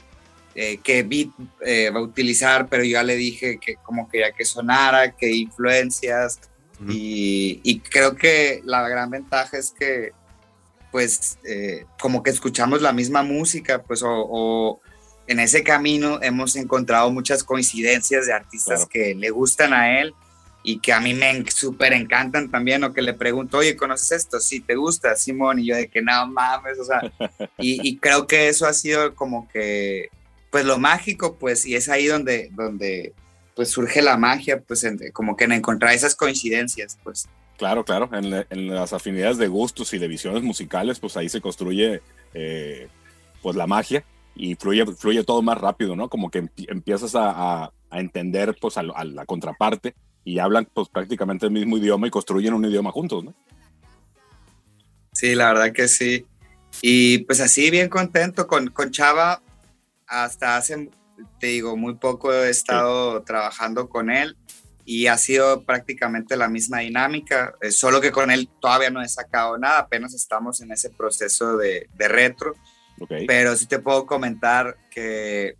[0.54, 1.28] eh, qué beat
[1.64, 5.30] eh, va a utilizar, pero yo ya le dije que como quería que sonara, qué
[5.30, 6.40] influencias
[6.88, 10.12] y, y, creo que la gran ventaja es que
[10.90, 14.80] pues eh, como que escuchamos la misma música, pues o, o,
[15.26, 20.14] en ese camino hemos encontrado muchas coincidencias de artistas que le gustan a él
[20.62, 24.40] y que a mí me súper encantan también, o que le pregunto, oye, ¿conoces esto?
[24.40, 25.58] Sí, ¿te gusta, Simón?
[25.58, 27.00] Y yo de que no mames, o sea,
[27.58, 30.10] y, y, creo que eso ha sido como que,
[30.50, 33.14] pues lo mágico, pues, y es ahí donde, donde
[33.54, 37.28] pues surge la magia, pues, como que en encontrar esas coincidencias, pues.
[37.56, 41.42] Claro, claro, en, en, las afinidades de gustos y de visiones musicales, pues ahí se
[41.42, 42.00] construye,
[42.32, 42.88] eh,
[43.42, 46.08] pues, la magia y fluye, fluye todo más rápido, ¿no?
[46.08, 49.94] Como que empiezas a, a, a entender, pues, a, a la contraparte
[50.24, 53.34] y hablan pues prácticamente el mismo idioma y construyen un idioma juntos, ¿no?
[55.12, 56.26] Sí, la verdad que sí.
[56.82, 59.42] Y pues así bien contento con, con Chava.
[60.10, 60.90] Hasta hace,
[61.38, 64.36] te digo, muy poco he estado trabajando con él
[64.84, 69.08] y ha sido prácticamente la misma dinámica, eh, solo que con él todavía no he
[69.08, 72.54] sacado nada, apenas estamos en ese proceso de, de retro.
[72.98, 73.24] Okay.
[73.24, 75.54] Pero sí te puedo comentar que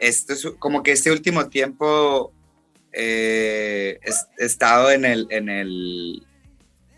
[0.00, 2.32] esto es como que este último tiempo
[2.92, 4.00] eh,
[4.38, 6.26] he estado en el, en el,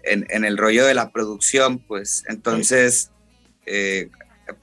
[0.04, 3.10] en, en, el rollo de la producción, pues entonces,
[3.66, 4.10] eh,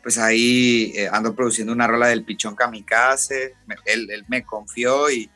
[0.01, 3.53] pues ahí eh, ando produciendo una rola del Pichón Kamikaze,
[3.85, 5.29] él, él me confió y,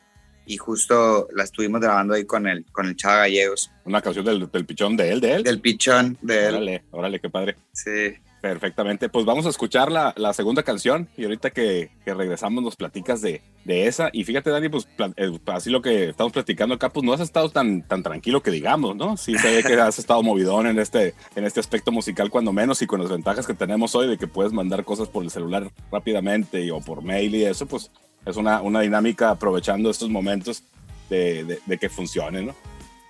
[0.46, 3.70] y, justo la estuvimos grabando ahí con el, con el Chava Gallegos.
[3.84, 5.42] ¿Una canción del, del Pichón de él, de él?
[5.42, 6.54] Del Pichón de él.
[6.54, 7.56] Órale, órale, qué padre.
[7.72, 8.14] Sí.
[8.40, 12.74] Perfectamente, pues vamos a escuchar la, la segunda canción y ahorita que, que, regresamos nos
[12.74, 14.08] platicas de, de esa.
[14.14, 17.50] Y fíjate, Dani, pues eh, así lo que estamos platicando acá, pues no has estado
[17.50, 19.18] tan, tan tranquilo que digamos, ¿no?
[19.18, 22.80] Sí se ve que has estado movidón en este, en este aspecto musical cuando menos
[22.80, 25.70] y con las ventajas que tenemos hoy de que puedes mandar cosas por el celular
[25.92, 27.90] rápidamente y, o por mail y eso, pues
[28.24, 30.62] es una, una dinámica aprovechando estos momentos
[31.10, 32.54] de, de, de que funcione, ¿no?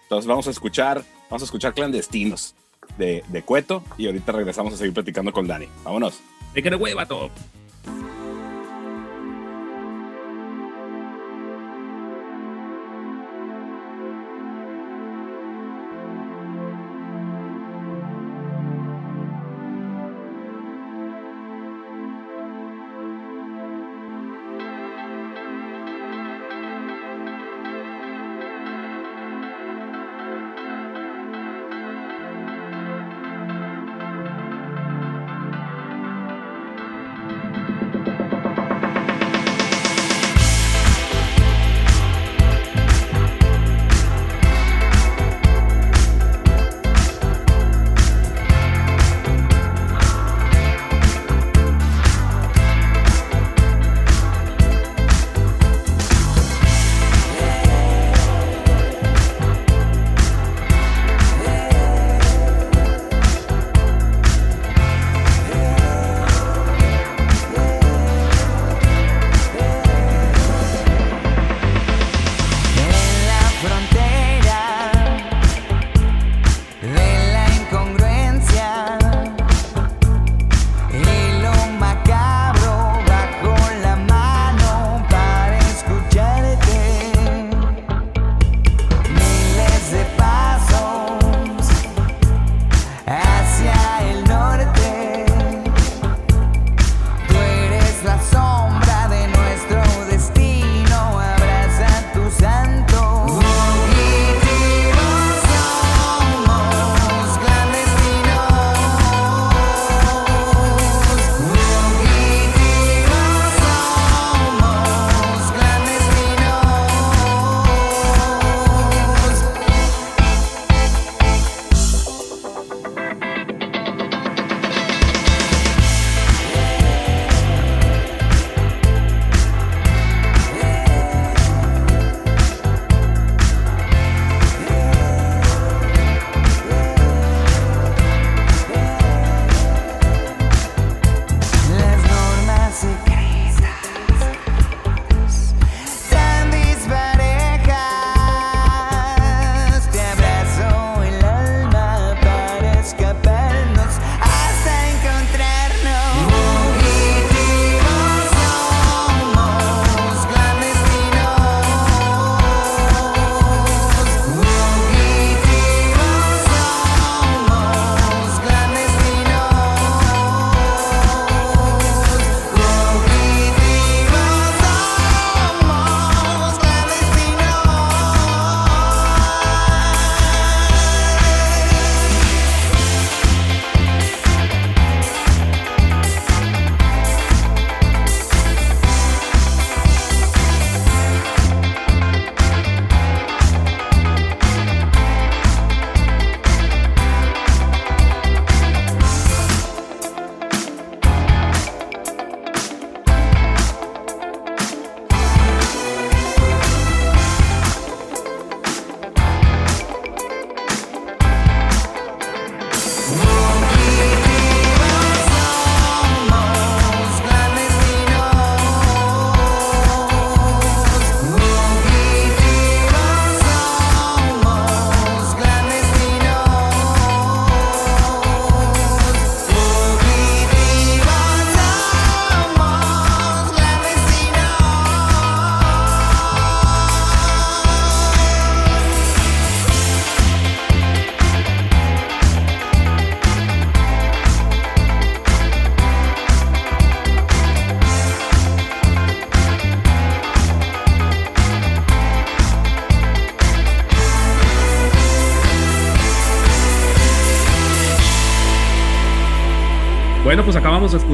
[0.03, 2.57] Entonces vamos a escuchar, vamos a escuchar clandestinos
[2.99, 5.67] de, de Cueto y ahorita regresamos a seguir platicando con Dani.
[5.85, 6.21] Vámonos.
[6.55, 7.31] ¡De que hueva todo!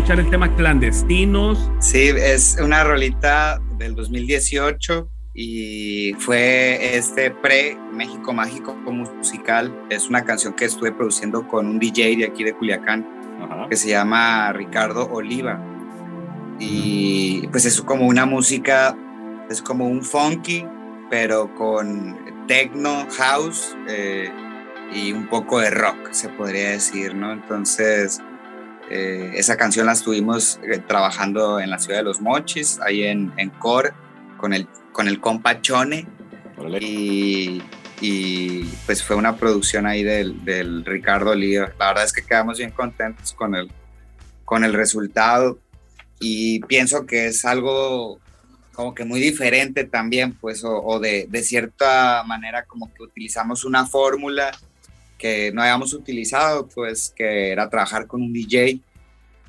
[0.07, 1.69] Escuchar el tema Clandestinos.
[1.81, 9.77] Sí, es una rolita del 2018 y fue este pre México Mágico musical.
[9.91, 13.05] Es una canción que estuve produciendo con un DJ de aquí de Culiacán
[13.43, 13.67] Ajá.
[13.69, 15.61] que se llama Ricardo Oliva.
[16.61, 18.97] Y pues es como una música,
[19.51, 20.65] es como un funky,
[21.11, 24.31] pero con techno, house eh,
[24.95, 27.33] y un poco de rock, se podría decir, ¿no?
[27.33, 28.23] Entonces,
[28.91, 33.33] eh, esa canción la estuvimos eh, trabajando en la ciudad de Los Mochis, ahí en,
[33.37, 33.93] en Core,
[34.37, 36.07] con el, con el compa Chone.
[36.81, 37.63] Y,
[38.01, 41.73] y, pues fue una producción ahí del, del Ricardo Oliva.
[41.79, 43.71] La verdad es que quedamos bien contentos con el,
[44.45, 45.59] con el resultado
[46.19, 48.19] y pienso que es algo
[48.73, 53.65] como que muy diferente también, pues, o, o de, de, cierta manera como que utilizamos
[53.65, 54.53] una fórmula
[55.19, 58.81] que no habíamos utilizado, pues, que era trabajar con un DJ.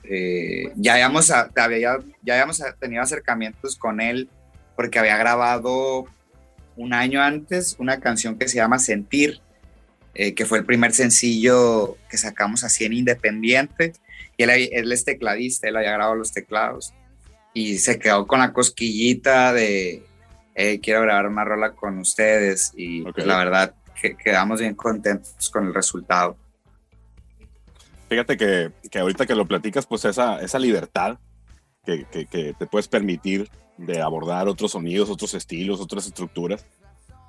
[0.03, 4.29] Eh, ya, habíamos, ya, ya habíamos tenido acercamientos con él
[4.75, 6.05] porque había grabado
[6.77, 9.41] un año antes una canción que se llama Sentir,
[10.13, 13.93] eh, que fue el primer sencillo que sacamos así en Independiente.
[14.37, 16.93] Y él, él, es tecladista, él había grabado los teclados.
[17.53, 20.03] Y se quedó con la cosquillita de,
[20.53, 22.71] hey, quiero grabar una rola con ustedes.
[22.75, 23.13] Y okay.
[23.13, 26.37] pues, la verdad, que quedamos bien contentos con el resultado.
[28.09, 31.17] Fíjate que, que ahorita que lo platicas, pues esa, esa libertad
[31.83, 36.65] que, que, que te puedes permitir de abordar otros sonidos, otros estilos, otras estructuras,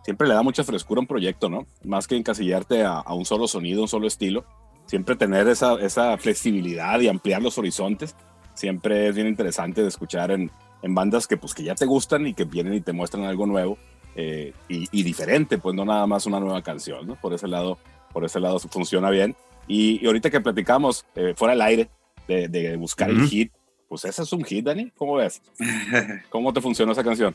[0.05, 1.66] siempre le da mucha frescura a un proyecto, ¿no?
[1.85, 4.45] Más que encasillarte a, a un solo sonido, un solo estilo,
[4.87, 8.14] siempre tener esa, esa, flexibilidad y ampliar los horizontes,
[8.55, 10.51] siempre es bien interesante de escuchar en,
[10.83, 13.47] en, bandas que, pues, que ya te gustan y que vienen y te muestran algo
[13.47, 13.79] nuevo
[14.21, 17.14] eh, y, y, diferente, pues no nada más una nueva canción, ¿no?
[17.14, 17.79] Por ese lado,
[18.12, 19.37] por ese lado funciona bien.
[19.69, 21.89] Y, y ahorita que platicamos eh, fuera del aire
[22.27, 23.23] de, de buscar uh -huh.
[23.23, 23.53] el hit,
[23.89, 24.91] pues ese es un hit, Dani.
[24.97, 25.41] ¿Cómo ves?
[26.31, 27.33] ¿Cómo te funcionó esa canción?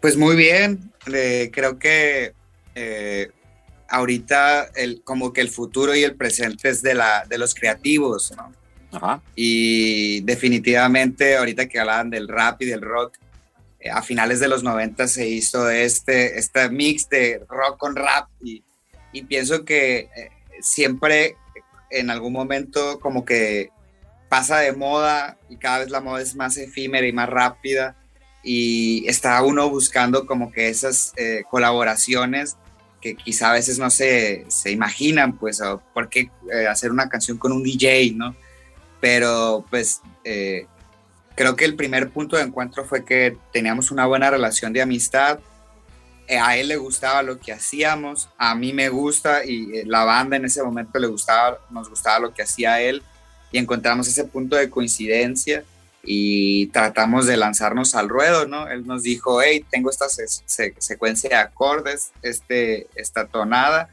[0.00, 0.90] Pues muy bien.
[1.12, 2.32] Eh, creo que
[2.74, 3.30] eh,
[3.90, 8.32] ahorita el, como que el futuro y el presente es de, la, de los creativos,
[8.34, 8.52] ¿no?
[8.90, 9.20] Ajá.
[9.36, 13.18] Y definitivamente ahorita que hablaban del rap y del rock,
[13.90, 18.62] a finales de los 90 se hizo este, este mix de rock con rap y,
[19.12, 20.30] y pienso que eh,
[20.60, 21.36] siempre
[21.90, 23.70] en algún momento como que
[24.28, 27.96] pasa de moda y cada vez la moda es más efímera y más rápida
[28.42, 32.56] y está uno buscando como que esas eh, colaboraciones
[33.00, 35.60] que quizá a veces no se, se imaginan, pues,
[35.92, 38.36] por qué eh, hacer una canción con un DJ, ¿no?
[39.00, 40.66] Pero pues eh,
[41.34, 45.38] creo que el primer punto de encuentro fue que teníamos una buena relación de amistad,
[46.28, 50.04] eh, a él le gustaba lo que hacíamos, a mí me gusta y eh, la
[50.04, 53.02] banda en ese momento le gustaba, nos gustaba lo que hacía él
[53.50, 55.64] y encontramos ese punto de coincidencia
[56.04, 58.68] y tratamos de lanzarnos al ruedo, ¿no?
[58.68, 63.88] Él nos dijo, hey, tengo esta se se secuencia de acordes, este, esta tonada,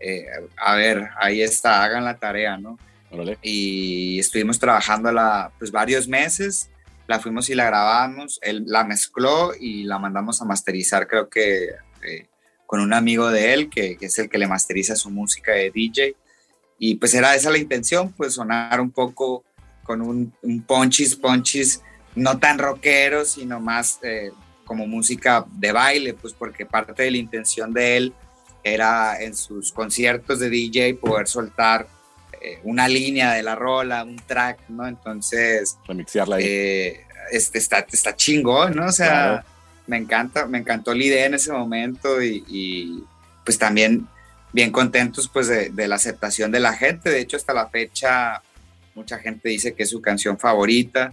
[0.00, 0.26] eh,
[0.56, 2.78] a ver, ahí está, hagan la tarea, ¿no?
[3.42, 6.68] Y estuvimos trabajándola pues varios meses,
[7.08, 11.70] la fuimos y la grabamos, él la mezcló y la mandamos a masterizar, creo que
[12.02, 12.28] eh,
[12.66, 16.14] con un amigo de él, que, es el que le masteriza su música de DJ,
[16.78, 19.42] y pues era esa la intención, pues sonar un poco
[19.84, 21.82] con un, un ponchis, ponchis,
[22.14, 24.30] no tan rockero, sino más eh,
[24.66, 28.12] como música de baile, pues porque parte de la intención de él
[28.62, 31.88] era en sus conciertos de DJ poder soltar
[32.40, 34.86] eh, una línea de la rola, un track, ¿no?
[34.86, 35.78] Entonces...
[35.86, 36.44] Remixearla ahí.
[36.46, 38.86] Eh, este, está, está chingón, ¿no?
[38.86, 39.44] O sea, claro.
[39.86, 43.04] me encanta, me encantó la idea en ese momento y, y
[43.44, 44.06] pues también
[44.52, 47.10] bien contentos pues de, de, la aceptación de la gente.
[47.10, 48.42] De hecho, hasta la fecha
[48.94, 51.12] mucha gente dice que es su canción favorita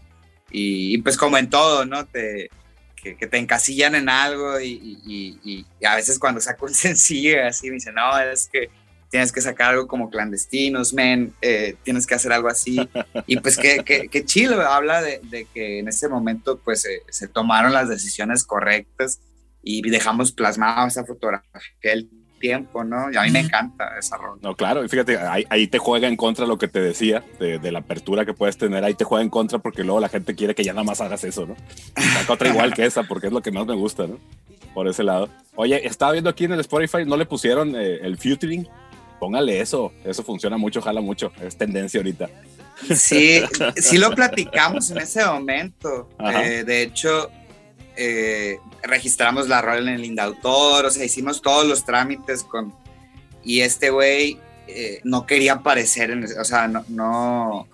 [0.51, 2.05] y, y pues como en todo, ¿no?
[2.05, 2.49] Te,
[2.95, 7.45] que, que te encasillan en algo y, y, y, a veces cuando saco un sencillo
[7.45, 8.69] así me dicen, no, es que
[9.15, 12.75] tienes que sacar algo como clandestinos, men, eh, tienes que hacer algo así.
[13.27, 17.01] Y pues qué, qué, qué chido, habla de, de, que en ese momento pues eh,
[17.07, 19.21] se tomaron las decisiones correctas
[19.63, 22.09] y dejamos plasmada esa fotografía del
[22.39, 23.09] tiempo, ¿no?
[23.09, 24.37] Y a mí me encanta esa rola.
[24.41, 27.57] No, claro, y fíjate, ahí, ahí, te juega en contra lo que te decía, de,
[27.57, 30.35] de, la apertura que puedes tener, ahí te juega en contra porque luego la gente
[30.35, 31.55] quiere que ya nada más hagas eso, ¿no?
[31.95, 34.19] Saca otra igual que esa porque es lo que más me gusta, ¿no?
[34.73, 35.29] Por ese lado.
[35.55, 38.67] Oye, estaba viendo aquí en el Spotify, ¿no le pusieron eh, el featuring?
[39.19, 42.29] Póngale eso, eso funciona mucho, jala mucho, es tendencia ahorita.
[42.95, 43.41] Sí,
[43.77, 46.09] sí lo platicamos en ese momento.
[46.19, 47.29] Eh, de hecho,
[47.95, 52.73] eh, registramos la rola en el Indautor, o sea, hicimos todos los trámites con...
[53.43, 57.67] Y este güey eh, no quería aparecer, en, o sea, no, no,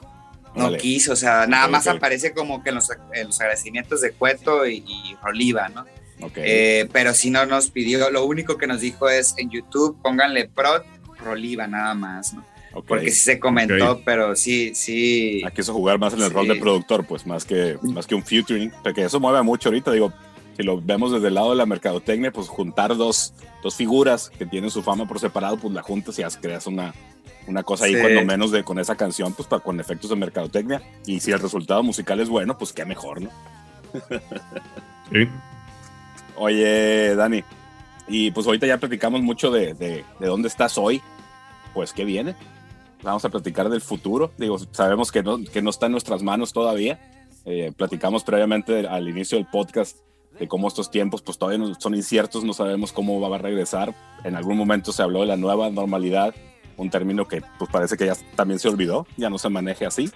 [0.77, 4.67] quiso, o sea, nada más aparece como que en los, en los agradecimientos de Cueto
[4.67, 5.85] y, y Oliva, ¿no?
[6.21, 6.33] Ok.
[6.35, 10.49] Eh, pero sí no nos pidió, lo único que nos dijo es en YouTube pónganle
[10.49, 10.83] prod
[11.23, 12.43] Roliva nada más, ¿no?
[12.73, 12.85] ok.
[12.87, 15.41] Porque sí se comentó, pero sí, sí.
[15.45, 16.33] Ah, quiso jugar más en el Sí.
[16.33, 19.91] rol de productor, pues más que, más que un featuring, porque eso mueve mucho ahorita,
[19.91, 20.11] digo,
[20.57, 24.45] si lo vemos desde el lado de la mercadotecnia, pues juntar dos, dos figuras que
[24.45, 26.93] tienen su fama por separado, pues la juntas y creas una,
[27.47, 28.01] una cosa ahí, Sí.
[28.01, 31.39] cuando menos de con esa canción, pues para, con efectos de mercadotecnia, y si el
[31.39, 33.29] resultado musical es bueno, pues qué mejor, ¿no?
[35.11, 35.27] Sí.
[36.35, 37.43] Oye, Dani,
[38.07, 41.01] y pues ahorita ya platicamos mucho de, de, de dónde estás hoy,
[41.73, 42.35] pues qué viene.
[43.03, 44.31] Vamos a platicar del futuro.
[44.37, 46.99] Digo, sabemos que no, que no está en nuestras manos todavía.
[47.45, 49.97] Eh, platicamos previamente al inicio del podcast
[50.39, 53.95] de cómo estos tiempos pues todavía son inciertos, no sabemos cómo va a regresar.
[54.23, 56.35] En algún momento se habló de la nueva normalidad,
[56.77, 60.09] un término que pues parece que ya también se olvidó, ya no se maneja así.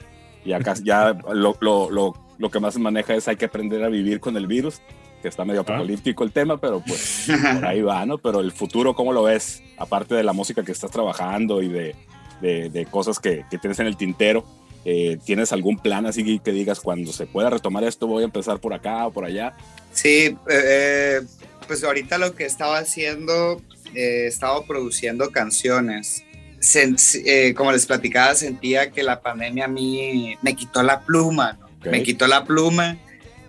[0.43, 3.83] Y acá ya lo, lo, lo, lo que más se maneja es hay que aprender
[3.83, 4.81] a vivir con el virus,
[5.21, 8.17] que está medio apocalíptico el tema, pero pues por ahí va, ¿no?
[8.17, 9.61] Pero el futuro, ¿cómo lo ves?
[9.77, 11.95] Aparte de la música que estás trabajando y de,
[12.41, 14.45] de, de cosas que, que tienes en el tintero,
[14.85, 18.59] eh, ¿tienes algún plan así que digas cuando se pueda retomar esto voy a empezar
[18.59, 19.53] por acá o por allá?
[19.93, 21.21] Sí, eh,
[21.67, 23.59] pues ahorita lo que estaba haciendo,
[23.95, 26.23] eh, estaba produciendo canciones.
[26.59, 31.53] Sen- eh, como les platicaba, sentía que la pandemia a mí me quitó la pluma,
[31.59, 31.65] ¿no?
[31.77, 31.87] Ok.
[31.87, 32.97] me quitó la pluma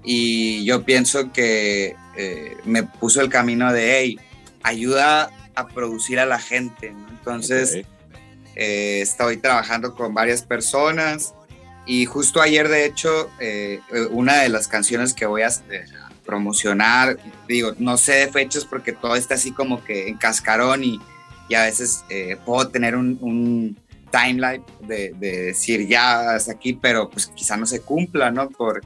[0.08, 4.20] y yo pienso que eh, me puso el camino de, hey,
[4.62, 6.92] ayuda a producir a la gente.
[6.92, 7.08] ¿no?
[7.08, 7.84] Entonces,
[8.54, 11.34] eh, estoy trabajando con varias personas
[11.86, 13.80] y justo ayer, de hecho, eh,
[14.10, 15.50] una de las canciones que voy a
[16.24, 21.00] promocionar, digo, no sé de fechas porque todo está así como que en cascarón y,
[21.48, 22.04] y a veces
[22.44, 23.76] puedo tener un, un
[24.12, 28.48] timeline de, de decir ya hasta aquí, pero pues quizá no se cumpla, ¿no?
[28.48, 28.82] Por,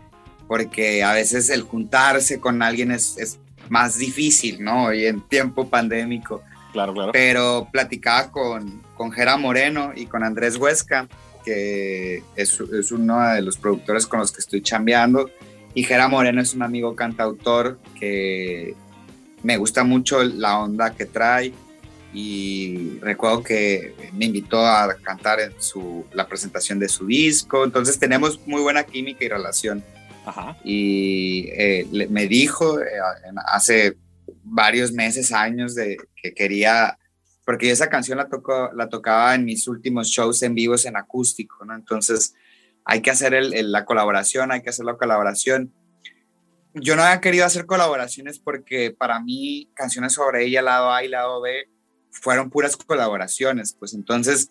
[0.50, 3.38] porque a veces el juntarse con alguien es, es
[3.68, 4.92] más difícil, ¿no?
[4.92, 6.42] Y en tiempo pandémico
[6.72, 7.12] Claro, claro.
[7.12, 11.06] pero platicaba con, con Jera Moreno y con Andrés Huesca,
[11.44, 15.30] que es, es uno de los productores con los que estoy chambeando.
[15.72, 18.74] Y Jera Moreno es un amigo cantautor que
[19.44, 21.52] me gusta mucho la onda que trae.
[22.12, 27.62] Y recuerdo que me invitó a cantar en su, la presentación de su disco.
[27.62, 29.84] Entonces tenemos muy buena química y relación
[30.24, 30.56] Ajá.
[30.64, 32.86] y eh, le- me dijo eh,
[33.46, 33.96] hace
[34.44, 36.98] varios meses, años, de que quería,
[37.44, 41.64] porque esa canción la, tocó, la tocaba en mis últimos shows en vivos en acústico,
[41.64, 41.74] ¿no?
[41.74, 42.34] Entonces
[42.84, 45.72] hay que hacer el- el- la colaboración, hay que hacer la colaboración.
[46.74, 51.08] Yo no había querido hacer colaboraciones porque para mí canciones sobre ella, lado A y
[51.08, 51.68] lado B,
[52.12, 54.50] fueron puras colaboraciones, pues entonces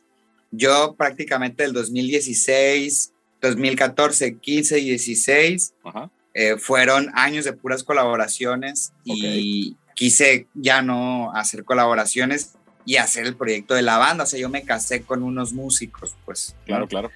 [0.52, 6.10] yo prácticamente del 2016, 2014, 15 y 16 Ajá.
[6.34, 12.54] eh, fueron años de puras colaboraciones y quise ya no hacer colaboraciones
[12.86, 14.24] y hacer el proyecto de la banda.
[14.24, 16.56] O sea, yo me casé con unos músicos, pues.
[16.66, 17.12] Claro, claro.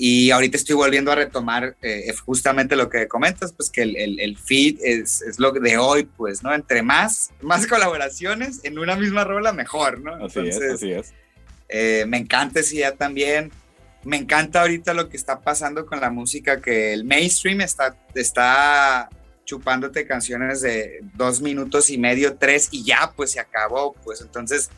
[0.00, 4.20] Y ahorita estoy volviendo a retomar eh, justamente lo que comentas, pues que el, el,
[4.20, 6.54] el feed es, es lo de hoy, pues, ¿no?
[6.54, 10.24] Entre más, más colaboraciones en una misma rola, mejor, ¿no?
[10.24, 11.12] Así es, así es.
[11.68, 13.50] Eh, me encanta esa idea también.
[14.04, 19.08] Me encanta ahorita lo que está pasando con la música, que el mainstream está, está
[19.44, 24.70] chupándote canciones de dos minutos y medio, tres, y ya, pues se acabó, pues entonces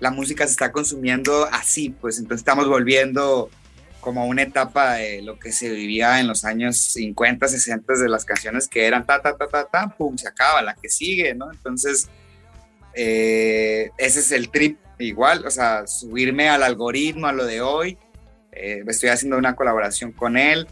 [0.00, 3.50] la música se está consumiendo así, pues entonces estamos volviendo
[4.00, 8.24] como una etapa de lo que se vivía en los años 50, 60 de las
[8.24, 11.52] canciones que eran ta, ta, ta, ta, ta, pum, se acaba, la que sigue, ¿no?
[11.52, 12.08] Entonces,
[12.94, 17.98] eh, ese es el trip igual, o sea, subirme al algoritmo, a lo de hoy.
[18.52, 20.66] Eh, estoy haciendo una colaboración con él.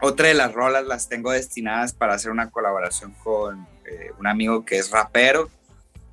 [0.00, 4.64] Otra de las rolas las tengo destinadas para hacer una colaboración con eh, un amigo
[4.64, 5.50] que es rapero.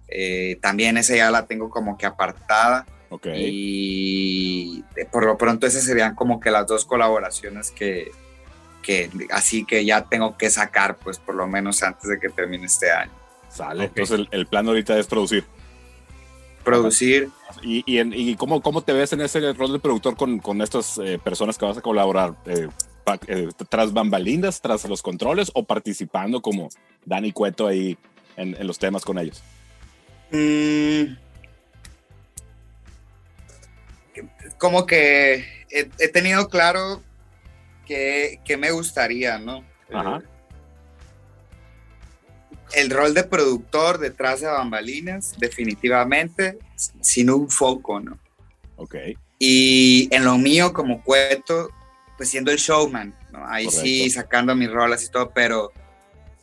[0.08, 2.86] Eh, también esa ya la tengo como que apartada.
[3.10, 3.28] Ok.
[3.36, 8.12] Y por lo pronto esas serían como que las dos colaboraciones que,
[8.82, 12.66] que así que ya tengo que sacar, pues por lo menos antes de que termine
[12.66, 13.12] este año.
[13.50, 13.86] Sale.
[13.86, 13.90] Ok.
[13.98, 15.46] Entonces el, el plan ahorita es producir.
[16.64, 17.30] Producir.
[17.62, 20.62] ¿Y, y, en- y cómo, cómo te ves en ese rol de productor con, con
[20.62, 22.36] estas eh, personas que vas a colaborar?
[22.46, 22.68] Eh,
[23.04, 26.70] pa- eh, ¿Tras bambalinas, tras los controles o participando como
[27.06, 27.98] Dani Cueto ahí
[28.38, 29.44] en, en los temas con ellos?
[30.32, 31.16] Mm,
[34.58, 37.02] como que he, he tenido claro
[37.86, 39.64] que, que me gustaría, ¿no?
[39.94, 40.22] Ajá.
[42.74, 46.58] El rol de productor detrás de bambalinas, definitivamente,
[47.02, 48.18] sin un foco, ¿no?
[48.78, 48.96] Ok.
[49.40, 51.70] Y en lo mío como cueto,
[52.18, 53.46] pues siendo el showman, ¿no?
[53.48, 54.22] Ahí sí, Correcto.
[54.22, 55.72] sacando mis rolas y todo, pero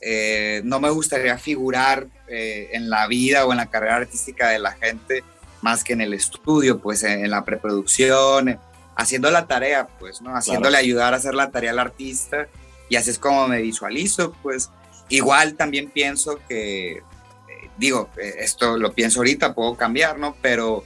[0.01, 4.59] eh, no me gustaría figurar eh, en la vida o en la carrera artística de
[4.59, 5.25] la gente
[5.63, 8.59] más que en el estudio, pues en, en la preproducción, eh,
[8.97, 10.35] haciendo la tarea, pues, ¿no?
[10.35, 12.49] Haciéndole ayudar a hacer la tarea al artista
[12.89, 14.71] y así es como me visualizo, pues.
[15.11, 17.03] Igual también pienso que, eh,
[17.77, 20.35] digo, eh, esto lo pienso ahorita, puedo cambiar, ¿no?
[20.41, 20.85] Pero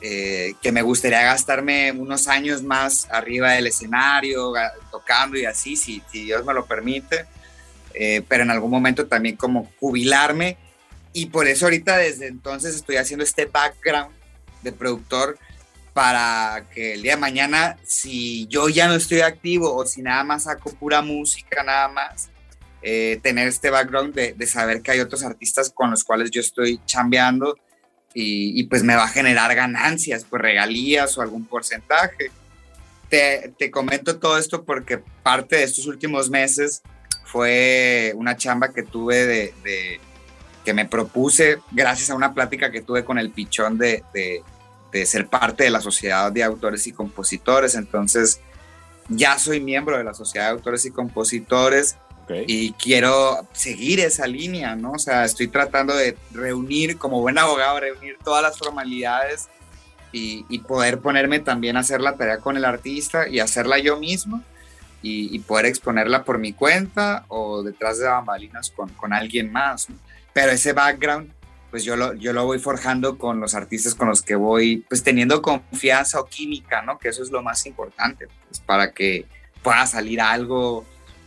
[0.00, 4.52] eh, que me gustaría gastarme unos años más arriba del escenario,
[4.92, 7.26] tocando y así, si, si Dios me lo permite,
[7.96, 10.56] Eh, pero en algún momento también como jubilarme
[11.12, 14.10] y por eso ahorita desde entonces estoy haciendo este background
[14.64, 15.38] de productor
[15.92, 20.24] para que el día de mañana, si yo ya no estoy activo o si nada
[20.24, 22.28] más saco pura música, nada más,
[22.86, 26.40] eh, tener este background de, de saber que hay otros artistas con los cuales yo
[26.42, 27.56] estoy chambeando
[28.12, 32.30] y, y pues me va a generar ganancias, pues regalías o algún porcentaje.
[33.08, 36.82] Te, te comento todo esto porque parte de estos últimos meses
[37.24, 40.00] fue una chamba que tuve de, de-
[40.64, 44.42] que me propuse gracias a una plática que tuve con el pichón de, de-
[44.92, 47.74] de ser parte de la sociedad de autores y compositores.
[47.74, 48.40] Entonces
[49.08, 51.96] ya soy miembro de la sociedad de autores y compositores
[52.46, 54.92] Y quiero seguir esa línea, ¿no?
[54.92, 59.48] O sea, estoy tratando de reunir, como buen abogado, reunir todas las formalidades
[60.12, 64.42] y, poder ponerme también a hacer la tarea con el artista y hacerla yo mismo
[65.02, 69.88] y, poder exponerla por mi cuenta o detrás de bambalinas con, con alguien más.
[70.32, 71.30] Pero ese background,
[71.70, 75.02] pues yo lo, yo lo voy forjando con los artistas con los que voy, pues
[75.02, 76.98] teniendo confianza o química, ¿no?
[76.98, 79.26] Que eso es lo más importante, pues para que
[79.62, 80.84] pueda salir algo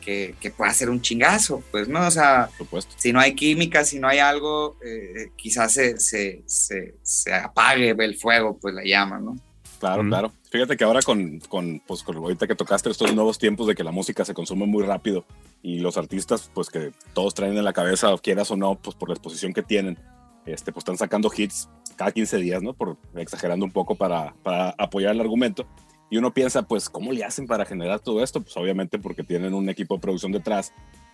[0.07, 2.07] que, que pueda ser un chingazo, pues, ¿no?
[2.07, 2.49] O sea,
[2.95, 7.89] si no hay química, si no hay algo, eh, quizás se, se, se, se apague
[7.89, 9.35] el fuego, pues la llama, ¿no?
[9.81, 10.31] Claro, claro.
[10.49, 13.83] Fíjate que ahora con, con, pues, con ahorita que tocaste estos nuevos tiempos de que
[13.83, 15.25] la música se consume muy rápido
[15.61, 19.09] y los artistas, pues que todos traen en la cabeza, quieras o no, pues por
[19.09, 19.99] la exposición que tienen,
[20.45, 22.71] este, pues están sacando hits cada 15 días, ¿no?
[22.73, 25.67] Por exagerando un poco para, para apoyar el argumento.
[26.09, 28.41] Y uno piensa, pues, ¿cómo le hacen para generar todo esto?
[28.41, 30.71] Pues obviamente porque tienen un equipo de producción detrás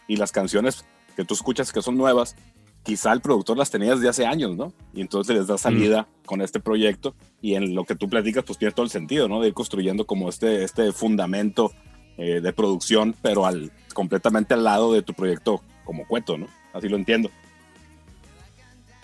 [0.07, 0.85] y las canciones
[1.15, 2.35] que tú escuchas que son nuevas,
[2.83, 4.73] quizá el productor las tenía desde hace años, ¿no?
[4.93, 8.59] Y entonces les da salida con este proyecto y en lo que tú platicas, pues
[8.59, 9.41] tiene todo el sentido, ¿no?
[9.41, 11.71] De ir construyendo como este, este fundamento
[12.17, 16.47] eh, de producción, pero al, completamente al lado de tu proyecto como cueto, ¿no?
[16.73, 17.31] Así lo entiendo.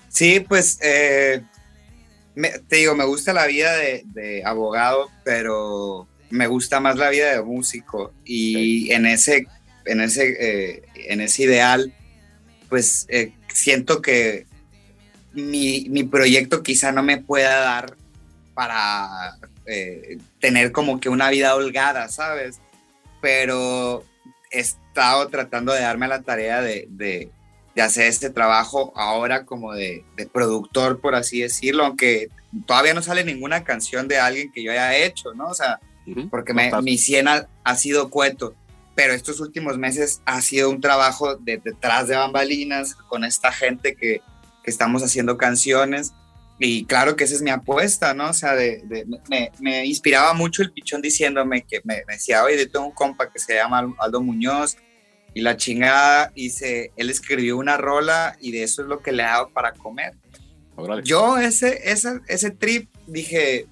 [0.10, 1.44] Sí, pues eh,
[2.40, 7.10] me- te digo, me gusta la vida de, de abogado, pero me gusta más la
[7.10, 9.46] vida de músico y en ese,
[9.86, 11.94] en ese, eh, en ese ideal,
[12.70, 14.46] pues eh, siento que
[15.34, 17.96] mi, mi proyecto quizá no me pueda dar
[18.54, 19.36] para
[19.66, 22.60] eh, tener como que una vida holgada, ¿sabes?
[23.22, 24.06] Pero
[24.52, 27.32] he estado tratando de darme la tarea de, de-
[27.76, 32.30] de hacer este trabajo ahora como de, de productor, por así decirlo, aunque
[32.66, 35.48] todavía no sale ninguna canción de alguien que yo haya hecho, ¿no?
[35.48, 35.80] O sea,
[36.30, 38.56] porque me- mi siena ha sido cueto,
[38.96, 43.96] pero estos últimos meses ha sido un trabajo de detrás de bambalinas con esta gente
[43.96, 44.22] que,
[44.64, 46.12] que estamos haciendo canciones
[46.62, 48.32] y claro que esa es mi apuesta, ¿no?
[48.32, 52.44] O sea, de, de- me, me inspiraba mucho el pichón diciéndome que me, me decía,
[52.44, 54.76] oye, yo tengo un compa que se llama Aldo Muñoz
[55.34, 59.12] y la chingada, y se, él escribió una rola y de eso es lo que
[59.12, 60.14] le hago para comer.
[60.76, 61.04] Órale.
[61.04, 63.68] Yo ese, ese, ese trip dije,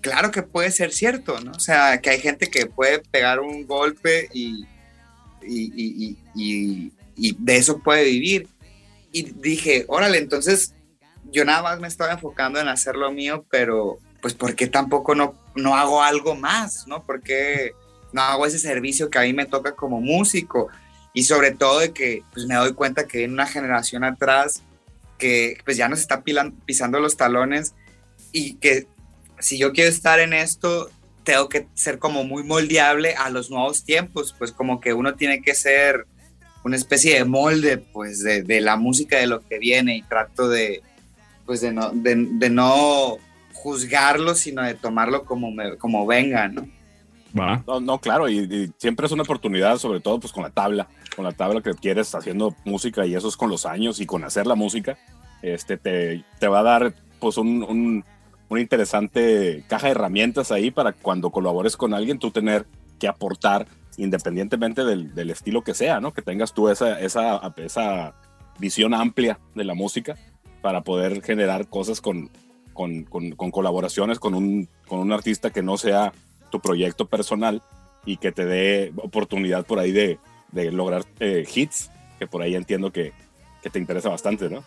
[0.00, 1.52] claro que puede ser cierto, ¿no?
[1.52, 4.66] O sea, que hay gente que puede pegar un golpe y,
[5.46, 8.48] y, y- y- de eso puede vivir.
[9.12, 10.74] Y dije, órale, entonces
[11.30, 15.14] yo nada más me estaba enfocando en hacer lo mío, pero pues ¿por qué tampoco
[15.14, 17.04] no, no hago algo más, ¿no?
[17.04, 17.72] ¿Por qué
[18.14, 20.68] no hago ese servicio que a mí me toca como músico?
[21.12, 24.62] Y sobre todo de que pues me doy cuenta que viene una generación atrás
[25.18, 26.22] que pues ya nos está
[26.66, 27.74] pisando los talones
[28.32, 28.86] y que
[29.38, 30.90] si yo quiero estar en esto,
[31.24, 35.42] tengo que ser como muy moldeable a los nuevos tiempos, pues como que uno tiene
[35.42, 36.06] que ser
[36.64, 40.82] una especie de molde, pues de, la música de lo que viene y trato de,
[41.46, 43.18] pues de no, de no
[43.52, 46.68] juzgarlo, sino de tomarlo como, me- como venga, ¿no?
[47.80, 51.24] No, claro, y, y siempre es una oportunidad, sobre todo pues con la tabla, con
[51.24, 54.46] la tabla que quieres haciendo música y eso es con los años y con hacer
[54.46, 54.96] la música,
[55.42, 58.04] este te, te va a dar pues un, un-
[58.48, 62.66] una interesante caja de herramientas ahí para cuando colabores con alguien tú tener
[63.00, 63.66] que aportar
[63.96, 66.12] independientemente del, del estilo que sea, ¿no?
[66.12, 68.14] Que tengas tú esa, esa, esa
[68.58, 70.16] visión amplia de la música
[70.62, 72.30] para poder generar cosas con,
[72.72, 76.12] con, con- con colaboraciones con un, con un artista que no sea
[76.54, 77.60] tu proyecto personal
[78.06, 80.20] y que te dé oportunidad por ahí de,
[80.52, 83.12] de lograr eh, hits, que por ahí entiendo que,
[83.60, 84.62] que te interesa bastante, ¿no?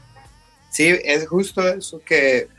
[0.70, 2.50] Sí, es justo eso que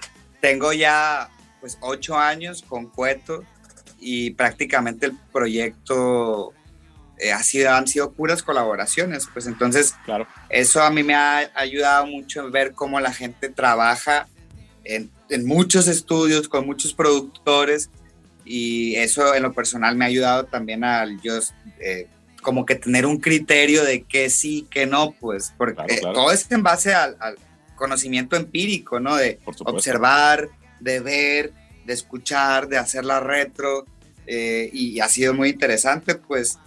[0.41, 1.29] tengo ya
[1.61, 3.45] pues ocho años con Cueto
[4.01, 6.55] y prácticamente el proyecto
[7.19, 10.27] eh, ha sido, han sido puras colaboraciones, pues entonces Claro.
[10.49, 14.27] eso a mí me ha ayudado mucho en ver cómo la gente trabaja
[14.85, 17.91] en, en muchos estudios con muchos productores
[18.49, 21.39] y eso en lo personal me ha ayudado también al yo
[21.81, 22.07] eh,
[22.41, 26.15] como que tener un criterio de qué sí, qué no, pues porque Claro, claro.
[26.15, 27.37] todo es en base al, al
[27.75, 29.17] conocimiento empírico, ¿no?
[29.17, 30.49] De observar,
[30.81, 31.53] de ver,
[31.85, 33.85] de escuchar, de hacer la retro
[34.27, 36.59] eh, y ha sido muy interesante, pues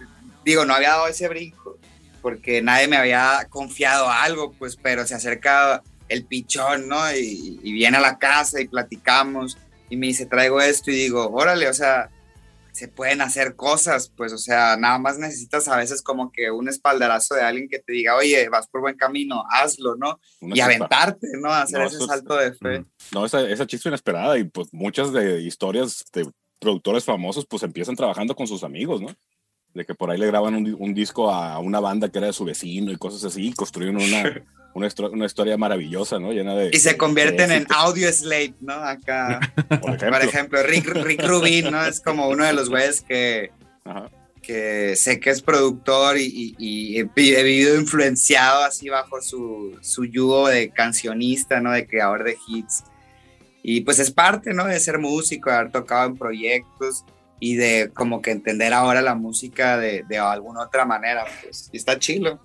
[0.46, 1.80] digo, no había dado ese brinco
[2.22, 7.12] porque nadie me había confiado algo, pues, pero se acerca el pichón, ¿no?
[7.12, 9.58] Y, y viene a la casa y platicamos
[9.92, 12.10] y me dice, traigo esto y digo, órale, o sea,
[12.72, 16.70] se pueden hacer cosas, pues, o sea, nada más necesitas a veces como que un
[16.70, 20.20] espaldarazo de alguien que te diga, oye, vas por buen camino, hazlo, ¿no?
[20.40, 20.66] Una y chispa.
[20.66, 21.52] aventarte, ¿no?
[21.54, 22.86] Hacer No, ese es- salto de fe.
[23.14, 27.96] No, esa, esa chispa inesperada y pues muchas de historias de productores famosos pues empiezan
[27.98, 29.10] trabajando con sus amigos, ¿no?
[29.74, 32.34] De que por ahí le graban un, un disco a una banda que era de
[32.34, 34.24] su vecino y cosas así y construyen una,
[34.74, 36.32] una, una historia maravillosa, ¿no?
[36.32, 36.70] Llena de...
[36.74, 38.74] Y se convierten de en audio slave, ¿no?
[38.74, 39.40] Acá,
[39.82, 40.10] Por ejemplo.
[40.12, 41.86] por ejemplo, Rick, Rick Rubin, ¿no?
[41.86, 43.52] Es como uno de los güeyes que,
[43.84, 44.10] Ajá.
[44.42, 47.04] que sé que es productor y, y- y he
[47.44, 51.72] vivido influenciado así bajo su, su yugo de cancionista, ¿no?
[51.72, 52.84] De creador de hits.
[53.64, 54.66] Y pues es parte, ¿no?
[54.66, 57.06] De ser músico, de haber tocado en proyectos
[57.40, 61.70] y de como que entender ahora la música de, de alguna otra manera, pues.
[61.72, 62.40] Y está chilo.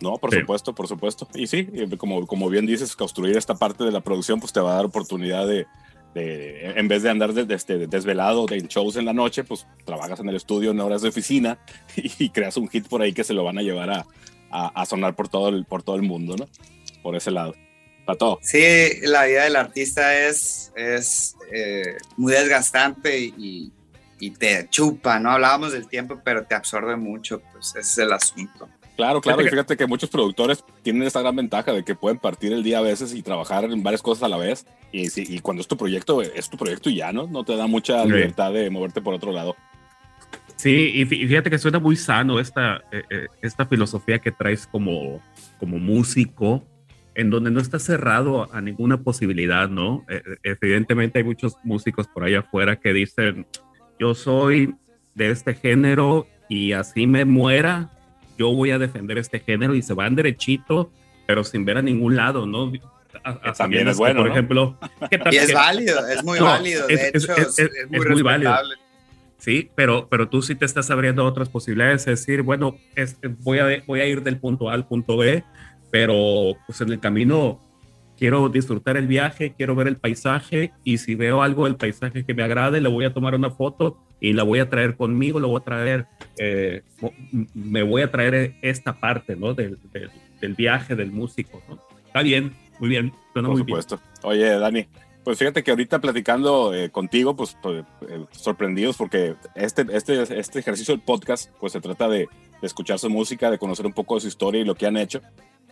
[0.00, 0.40] No, por Sí.
[0.40, 1.28] supuesto, por supuesto.
[1.34, 4.72] Y sí, como, como bien dices, construir esta parte de la producción pues te va
[4.72, 5.66] a dar oportunidad de,
[6.14, 9.66] de- en vez de andar de- de- este, desvelado de shows en la noche, pues
[9.84, 11.58] trabajas en el estudio en horas de oficina
[11.96, 14.06] y, creas un hit por ahí que se lo van a llevar a,
[14.50, 16.46] a- a sonar por todo, el, por todo el mundo, ¿no?
[17.02, 17.54] Por ese lado.
[18.06, 18.62] Pato, Sí,
[19.02, 23.70] la vida del artista es, es eh, muy desgastante y,
[24.18, 25.32] y te chupa, ¿no?
[25.32, 28.66] Hablábamos del tiempo, pero te absorbe mucho, pues ese es el asunto.
[28.98, 32.52] Claro, claro, y fíjate que muchos productores tienen esta gran ventaja de que pueden partir
[32.52, 34.66] el día a veces y trabajar en varias cosas a la vez.
[34.92, 37.26] Y, y cuando es tu proyecto, es tu proyecto y ya, ¿no?
[37.26, 39.56] No te da mucha libertad de moverte por otro lado.
[40.56, 44.32] Sí, y fí- y fíjate que suena muy sano esta, eh, eh, esta filosofía que
[44.32, 45.22] traes como,
[45.60, 46.64] como músico,
[47.14, 50.04] en donde no estás cerrado a ninguna posibilidad, ¿no?
[50.08, 53.46] Eh, eh, evidentemente hay muchos músicos por ahí afuera que dicen,
[54.00, 54.74] yo soy
[55.14, 57.90] de este género y así me muera,
[58.38, 60.90] yo voy a defender este género y se van derechito,
[61.26, 62.72] pero sin ver a ningún lado, ¿no?
[63.24, 64.32] A- a Que también es bueno, que, por ¿no?
[64.32, 64.78] ejemplo,
[65.10, 67.58] ¿qué tal Y es que- válido, es muy No, válido, de es- hecho, es- es,
[67.58, 68.54] es- muy es muy válido.
[69.38, 73.16] Sí, pero, pero tú sí te estás abriendo a otras posibilidades, es decir, bueno, es-
[73.40, 75.44] voy, a, voy a ir del punto A al punto B,
[75.90, 77.60] pero pues en el camino
[78.18, 82.34] quiero disfrutar el viaje, quiero ver el paisaje y si veo algo del paisaje que
[82.34, 85.48] me agrade, le voy a tomar una foto y la voy a traer conmigo, lo
[85.48, 86.06] voy a traer,
[86.38, 86.82] eh,
[87.54, 89.54] me voy a traer esta parte, ¿no?
[89.54, 91.78] Del, del, del viaje del músico, ¿no?
[92.06, 94.00] Está bien, muy bien, suena Por muy supuesto.
[94.24, 94.86] Oye, Dani,
[95.22, 100.58] pues fíjate que ahorita platicando eh, contigo, pues, pues, eh, sorprendidos porque este, este, este
[100.58, 102.28] ejercicio del podcast, pues se trata de,
[102.60, 104.96] de escuchar su música, de conocer un poco de su historia y lo que han
[104.96, 105.20] hecho,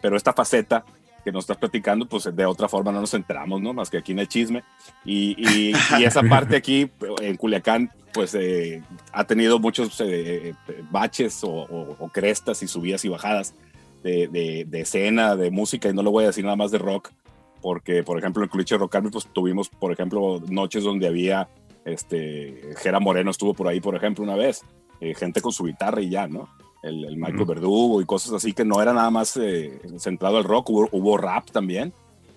[0.00, 0.84] pero esta faceta
[1.26, 3.72] que nos estás platicando, pues de otra forma no nos enteramos, ¿no?
[3.72, 4.62] Más que aquí en el chisme.
[5.04, 6.88] Y, y- y esa parte aquí
[7.20, 8.80] en Culiacán, pues eh,
[9.12, 10.54] ha tenido muchos eh,
[10.92, 13.54] baches o, o- o crestas y subidas y bajadas
[14.04, 16.78] de, de- de escena, de música, y no lo voy a decir nada más de
[16.78, 17.10] rock,
[17.60, 21.48] porque, por ejemplo, en Culiche Rock Army, pues tuvimos, por ejemplo, noches donde había,
[21.84, 24.62] este, Jera Moreno estuvo por ahí, por ejemplo, una vez,
[25.00, 26.48] eh, gente con su guitarra y ya, ¿no?
[26.86, 27.46] El, el Michael Ujú.
[27.46, 31.16] Verdugo y cosas así que no era nada más eh, centrado al rock, hubo, hubo
[31.16, 31.92] rap también,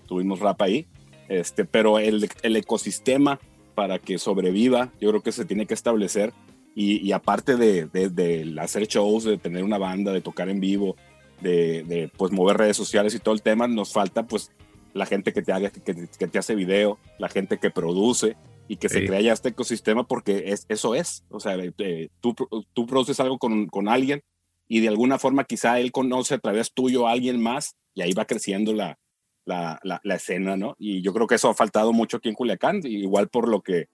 [0.06, 0.86] tuvimos rap ahí,
[1.28, 3.38] este, pero el, el ecosistema
[3.74, 6.32] para que sobreviva, yo creo que se tiene que establecer
[6.74, 10.60] y, y aparte de, de- de hacer shows, de tener una banda, de tocar en
[10.60, 10.96] vivo,
[11.40, 14.50] de, de, pues mover redes sociales y todo el tema, nos falta pues
[14.92, 18.36] la gente que te haga, que, que te hace video, la gente que produce
[18.68, 19.06] y que se Sí.
[19.06, 22.34] crea ya este ecosistema porque es, eso es, o sea, eh, tú,
[22.72, 24.22] tú produces algo con, con alguien
[24.72, 28.12] y de alguna forma quizá él conoce a través tuyo a alguien más y ahí
[28.12, 29.00] va creciendo la,
[29.44, 30.76] la, la, escena, ¿no?
[30.78, 33.88] Y yo creo que eso ha faltado mucho aquí en Culiacán, igual por lo que,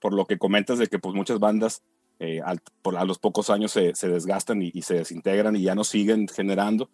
[0.00, 1.82] por lo que comentas de que pues muchas bandas
[2.20, 6.28] eh, a los pocos años se, se desgastan y se desintegran y ya no siguen
[6.28, 6.88] generando,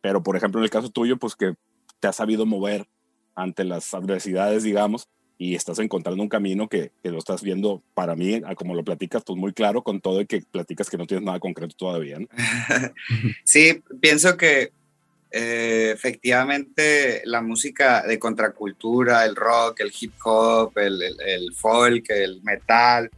[0.00, 1.52] pero por ejemplo en el caso tuyo, pues que
[2.00, 2.88] te has sabido mover
[3.34, 5.06] ante las adversidades, digamos,
[5.40, 9.24] y estás encontrando un camino que, que, lo estás viendo para mí, como lo platicas,
[9.24, 12.18] pues muy claro con todo y que platicas que no tienes nada concreto todavía.
[13.44, 14.70] sí, pienso que
[15.30, 22.10] eh, efectivamente la música de contracultura, el rock, el hip hop, el, el, el folk,
[22.10, 23.10] el metal,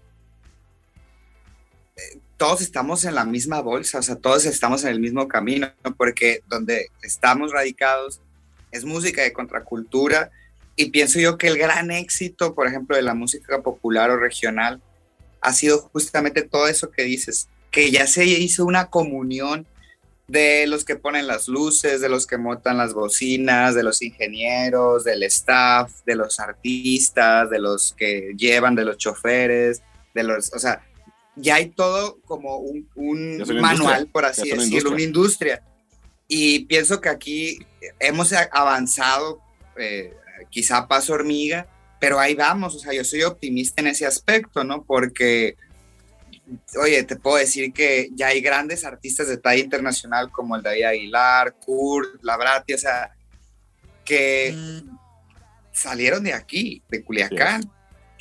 [1.97, 5.73] eh, todos estamos en la misma bolsa, o sea, todos estamos en el mismo camino,
[5.97, 8.21] porque donde estamos radicados
[8.71, 10.31] es música de contracultura
[10.77, 14.81] y pienso yo que el gran éxito, por ejemplo, de la música popular o regional
[15.41, 19.67] ha sido justamente todo eso que dices, que ya se hizo una comunión
[20.29, 25.05] de los que ponen las luces, de los que montan las bocinas, de los ingenieros,
[25.05, 29.83] del staff, de los artistas, de los que llevan, de los choferes,
[30.15, 30.87] de los, o sea,
[31.37, 34.93] ya hay todo como un, un manual, por así decirlo, industria.
[34.93, 35.63] una industria.
[36.29, 37.59] Y pienso que aquí
[37.99, 39.41] hemos avanzado,
[39.77, 40.15] eh,
[40.53, 41.67] quizá paso hormiga,
[41.99, 44.85] pero ahí vamos, o sea, yo soy optimista en ese aspecto, ¿no?
[44.85, 45.57] Porque,
[46.81, 50.85] oye, te puedo decir que ya hay grandes artistas de talla internacional como el David
[50.85, 53.13] Aguilar, Kurt, Labrati, o sea,
[54.05, 54.55] que
[55.73, 57.63] salieron de aquí, de Culiacán.
[57.63, 57.69] Sí.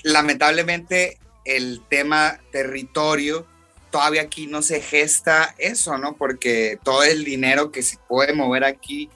[0.03, 3.45] Lamentablemente, el tema territorio,
[3.91, 6.15] todavía aquí no se gesta eso, ¿no?
[6.15, 9.09] Porque todo el dinero que se puede mover aquí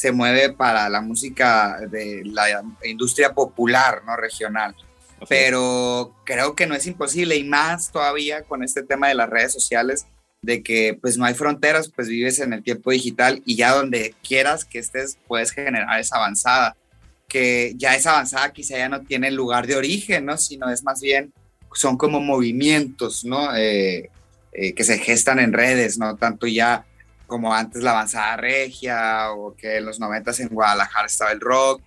[0.00, 4.16] se mueve para la música de la industria popular, ¿no?
[4.16, 4.74] Regional.
[5.20, 5.26] Okay.
[5.28, 9.52] Pero creo que no es imposible y más todavía con este tema de las redes
[9.52, 10.06] sociales,
[10.40, 14.14] de que pues no hay fronteras, pues vives en el tiempo digital y ya donde
[14.26, 16.78] quieras que estés puedes generar esa avanzada,
[17.28, 20.38] que ya esa avanzada quizá ya no tiene lugar de origen, ¿no?
[20.38, 21.30] Sino es más bien,
[21.74, 23.54] son como movimientos, ¿no?
[23.54, 24.08] Eh,
[24.52, 26.86] eh, que se gestan en redes, no tanto ya
[27.30, 31.80] como antes la avanzada regia o que en los noventas en Guadalajara estaba el rock.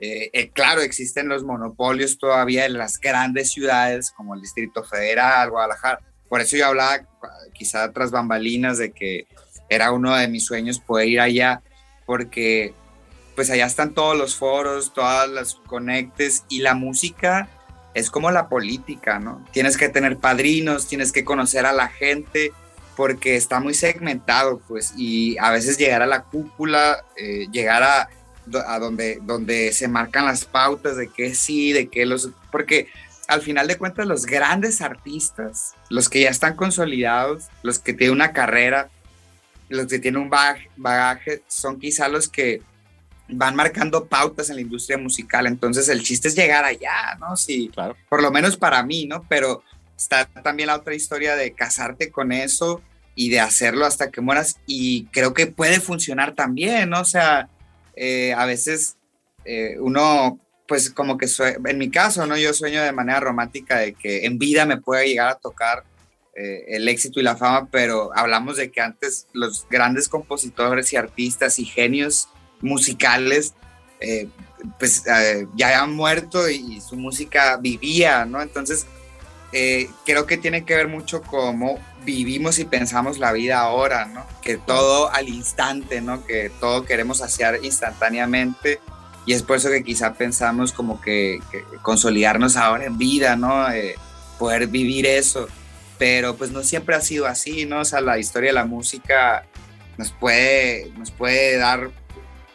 [0.00, 5.50] Eh, eh, claro, existen los monopolios todavía en las grandes ciudades como el Distrito Federal,
[5.50, 6.00] Guadalajara.
[6.28, 7.06] Por eso yo hablaba
[7.52, 9.28] quizá tras bambalinas de que
[9.68, 11.62] era uno de mis sueños poder ir allá
[12.04, 12.74] porque
[13.36, 17.48] pues allá están todos los foros, todas las conectes y la música
[17.94, 19.44] es como la política, ¿no?
[19.52, 22.52] Tienes que tener padrinos, tienes que conocer a la gente,
[22.96, 28.08] porque está muy segmentado, pues, y a veces llegar a la cúpula, eh, llegar a,
[28.66, 32.30] a, donde, donde se marcan las pautas de qué sí, de qué los...
[32.50, 32.88] Porque
[33.28, 38.16] al final de cuentas los grandes artistas, los que ya están consolidados, los que tienen
[38.16, 38.90] una carrera,
[39.68, 42.60] los que tienen un bagaje, bagaje son quizá los que
[43.28, 45.46] van marcando pautas en la industria musical.
[45.46, 47.36] Entonces el chiste es llegar allá, ¿no?
[47.36, 47.96] Sí, claro.
[48.08, 49.24] por lo menos para mí, ¿no?
[49.28, 49.62] Pero
[50.00, 52.80] está también la otra historia de casarte con eso
[53.14, 57.00] y de hacerlo hasta que mueras y creo que puede funcionar también, ¿no?
[57.00, 57.50] O sea,
[57.94, 58.96] eh, a veces
[59.44, 61.26] eh, uno, pues como que
[61.66, 62.38] en mi caso, ¿no?
[62.38, 65.84] Yo sueño de manera romántica de que en vida me pueda llegar a tocar
[66.34, 70.96] eh, el éxito y la fama, pero hablamos de que antes los grandes compositores y
[70.96, 72.28] artistas y genios
[72.62, 73.52] musicales,
[74.78, 75.04] pues
[75.56, 78.40] ya han muerto y, su música vivía, ¿no?
[78.40, 78.86] Entonces,
[79.52, 84.24] eh, creo que tiene que ver mucho cómo vivimos y pensamos la vida ahora, ¿no?
[84.42, 86.24] Que todo al instante, ¿no?
[86.24, 88.80] Que todo queremos hacer instantáneamente
[89.26, 91.40] y es por eso que quizá pensamos como que,
[91.82, 93.66] consolidarnos ahora en vida, ¿no?
[94.38, 95.48] poder vivir eso,
[95.98, 97.80] pero pues no siempre ha sido así, ¿no?
[97.80, 99.44] O sea, la historia de la música
[99.98, 101.90] nos puede, nos puede dar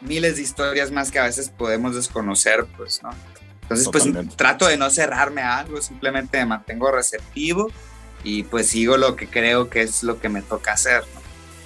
[0.00, 3.10] miles de historias más que a veces podemos desconocer, pues, ¿no?
[3.66, 4.22] Entonces, Totalmente.
[4.26, 7.68] pues trato de no cerrarme a algo, simplemente me mantengo receptivo
[8.22, 11.20] y pues sigo lo que creo que es lo que me toca hacer, ¿no?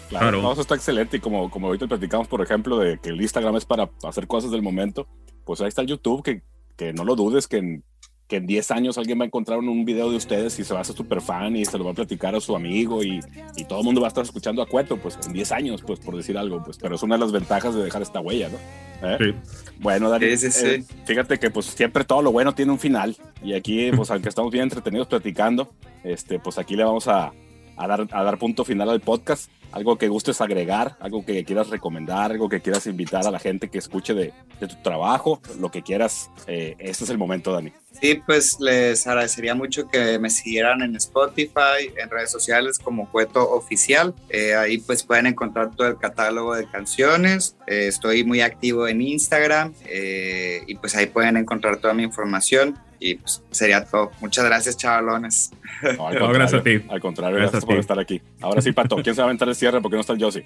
[0.09, 0.43] Claro, claro.
[0.43, 3.57] No, eso está excelente y como, como ahorita platicamos, por ejemplo, de que el Instagram
[3.57, 5.07] es para hacer cosas del momento,
[5.45, 6.43] pues ahí está el YouTube, que,
[6.77, 7.85] que no lo dudes, que en,
[8.31, 10.79] que en 10 años alguien va a encontrar un video de ustedes y se va
[10.79, 13.21] a hacer súper fan y se lo va a platicar a su amigo y,
[13.57, 15.99] y, todo el mundo va a estar escuchando a Cueto, pues en 10 años, pues
[15.99, 19.09] por decir algo, pues, pero es una de las ventajas de dejar esta huella, ¿no?
[19.09, 19.17] ¿Eh?
[19.19, 19.73] Sí.
[19.81, 23.17] Bueno, Dani, sí, sí, eh, fíjate que pues siempre todo lo bueno tiene un final
[23.43, 25.69] y aquí, pues aunque estamos bien entretenidos platicando,
[26.05, 27.33] este, pues aquí le vamos a,
[27.77, 29.51] a, dar, a dar punto final al podcast.
[29.73, 33.69] Algo que gustes agregar, algo que quieras recomendar, algo que quieras invitar a la gente
[33.69, 36.31] que escuche de, de tu trabajo, lo que quieras.
[36.47, 37.73] Eh, este es el momento, Dani.
[38.01, 43.51] Sí, pues les agradecería mucho que me siguieran en Spotify, en redes sociales como Cueto
[43.51, 44.15] Oficial.
[44.29, 47.57] Eh, ahí pues pueden encontrar todo el catálogo de canciones.
[47.67, 52.79] Eh, estoy muy activo en Instagram eh, y pues ahí pueden encontrar toda mi información.
[53.01, 54.13] Y pues sería todo.
[54.21, 55.51] Muchas gracias, chavalones.
[55.97, 56.83] No, al no, gracias a ti.
[56.89, 58.21] Al contrario, gracias, gracias por estar aquí.
[58.41, 59.81] Ahora sí, Pato, ¿quién se va a aventar el cierre?
[59.81, 60.45] porque no está el Josie?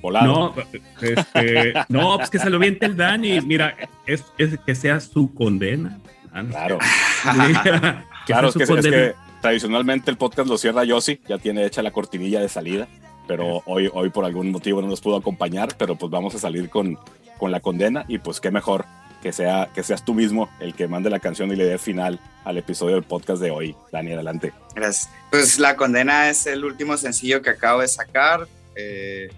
[0.00, 0.54] Volado.
[0.54, 0.54] No,
[1.02, 3.40] este, no, pues que se lo viente el Dani.
[3.40, 3.76] Mira,
[4.06, 5.98] es, es que sea su condena
[6.44, 6.78] Claro.
[8.26, 11.64] Que Claro, es fue que, es que tradicionalmente el podcast lo cierra Yossi, ya tiene
[11.64, 12.88] hecha la cortinilla de salida,
[13.28, 16.68] pero hoy, hoy por algún motivo no nos pudo acompañar, pero pues vamos a salir
[16.68, 16.98] con,
[17.38, 18.84] con la condena y pues qué mejor
[19.22, 22.20] que, sea, que seas tú mismo el que mande la canción y le dé final
[22.44, 23.74] al episodio del podcast de hoy.
[23.92, 24.52] Dani, adelante.
[24.74, 25.10] Gracias.
[25.30, 28.46] Pues La Condena es el último sencillo que acabo de sacar.
[28.74, 29.28] eh,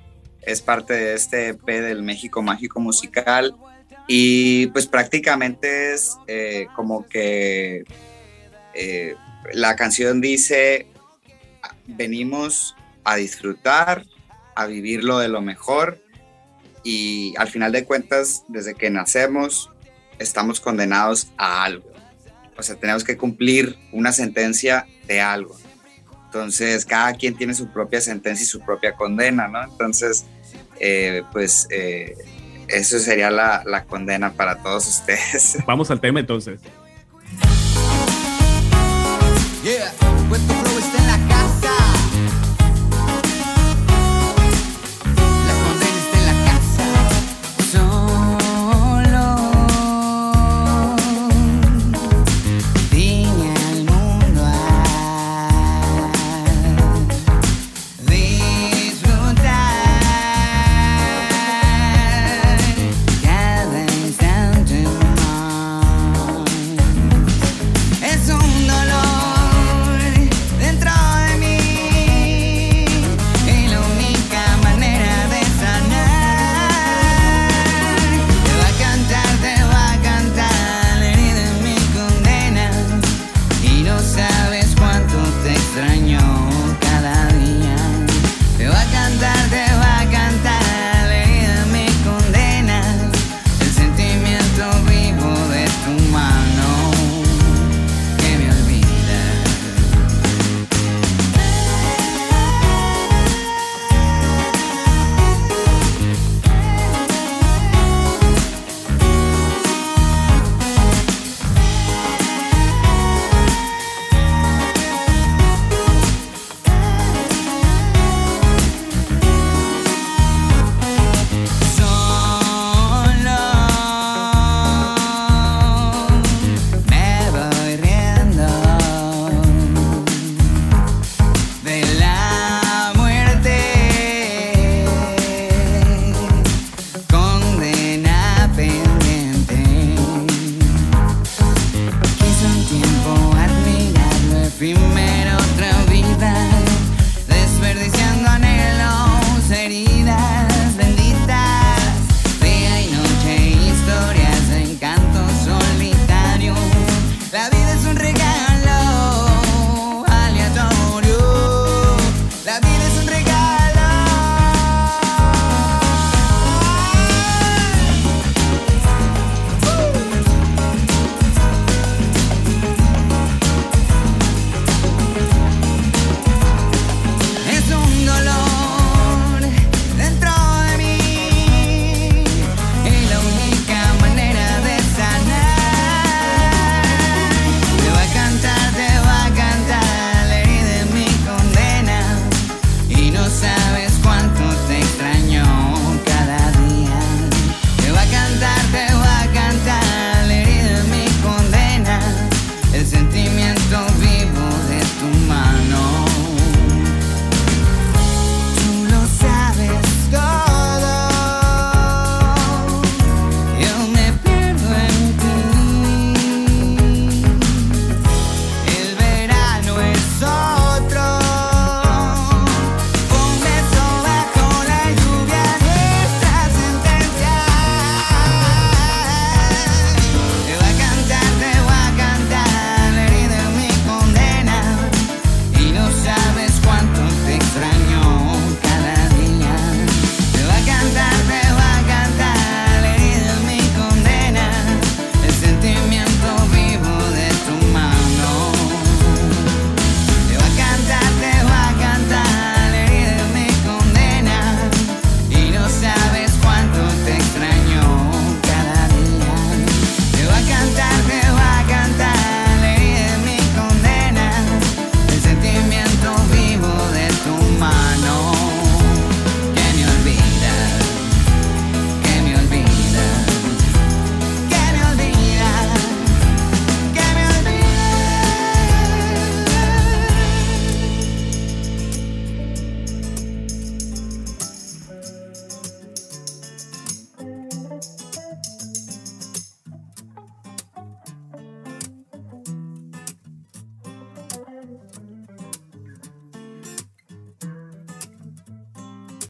[0.42, 3.54] es parte de este EP del México Mágico Musical.
[4.06, 7.84] Y pues prácticamente es eh, como que
[8.72, 9.14] eh,
[9.52, 10.86] la canción dice,
[11.86, 12.74] venimos
[13.04, 14.06] a disfrutar,
[14.54, 16.00] a vivirlo de lo mejor.
[16.90, 19.70] Y al final de cuentas, desde que nacemos,
[20.18, 21.92] estamos condenados a algo.
[22.56, 25.54] O sea, tenemos que cumplir una sentencia de algo.
[26.24, 29.62] Entonces, cada quien tiene su propia sentencia y su propia condena, ¿no?
[29.62, 30.24] Entonces,
[30.80, 32.16] eh, pues eh,
[32.68, 35.58] eso sería la, la condena para todos ustedes.
[35.66, 36.58] Vamos al tema entonces.
[39.62, 39.92] Yeah,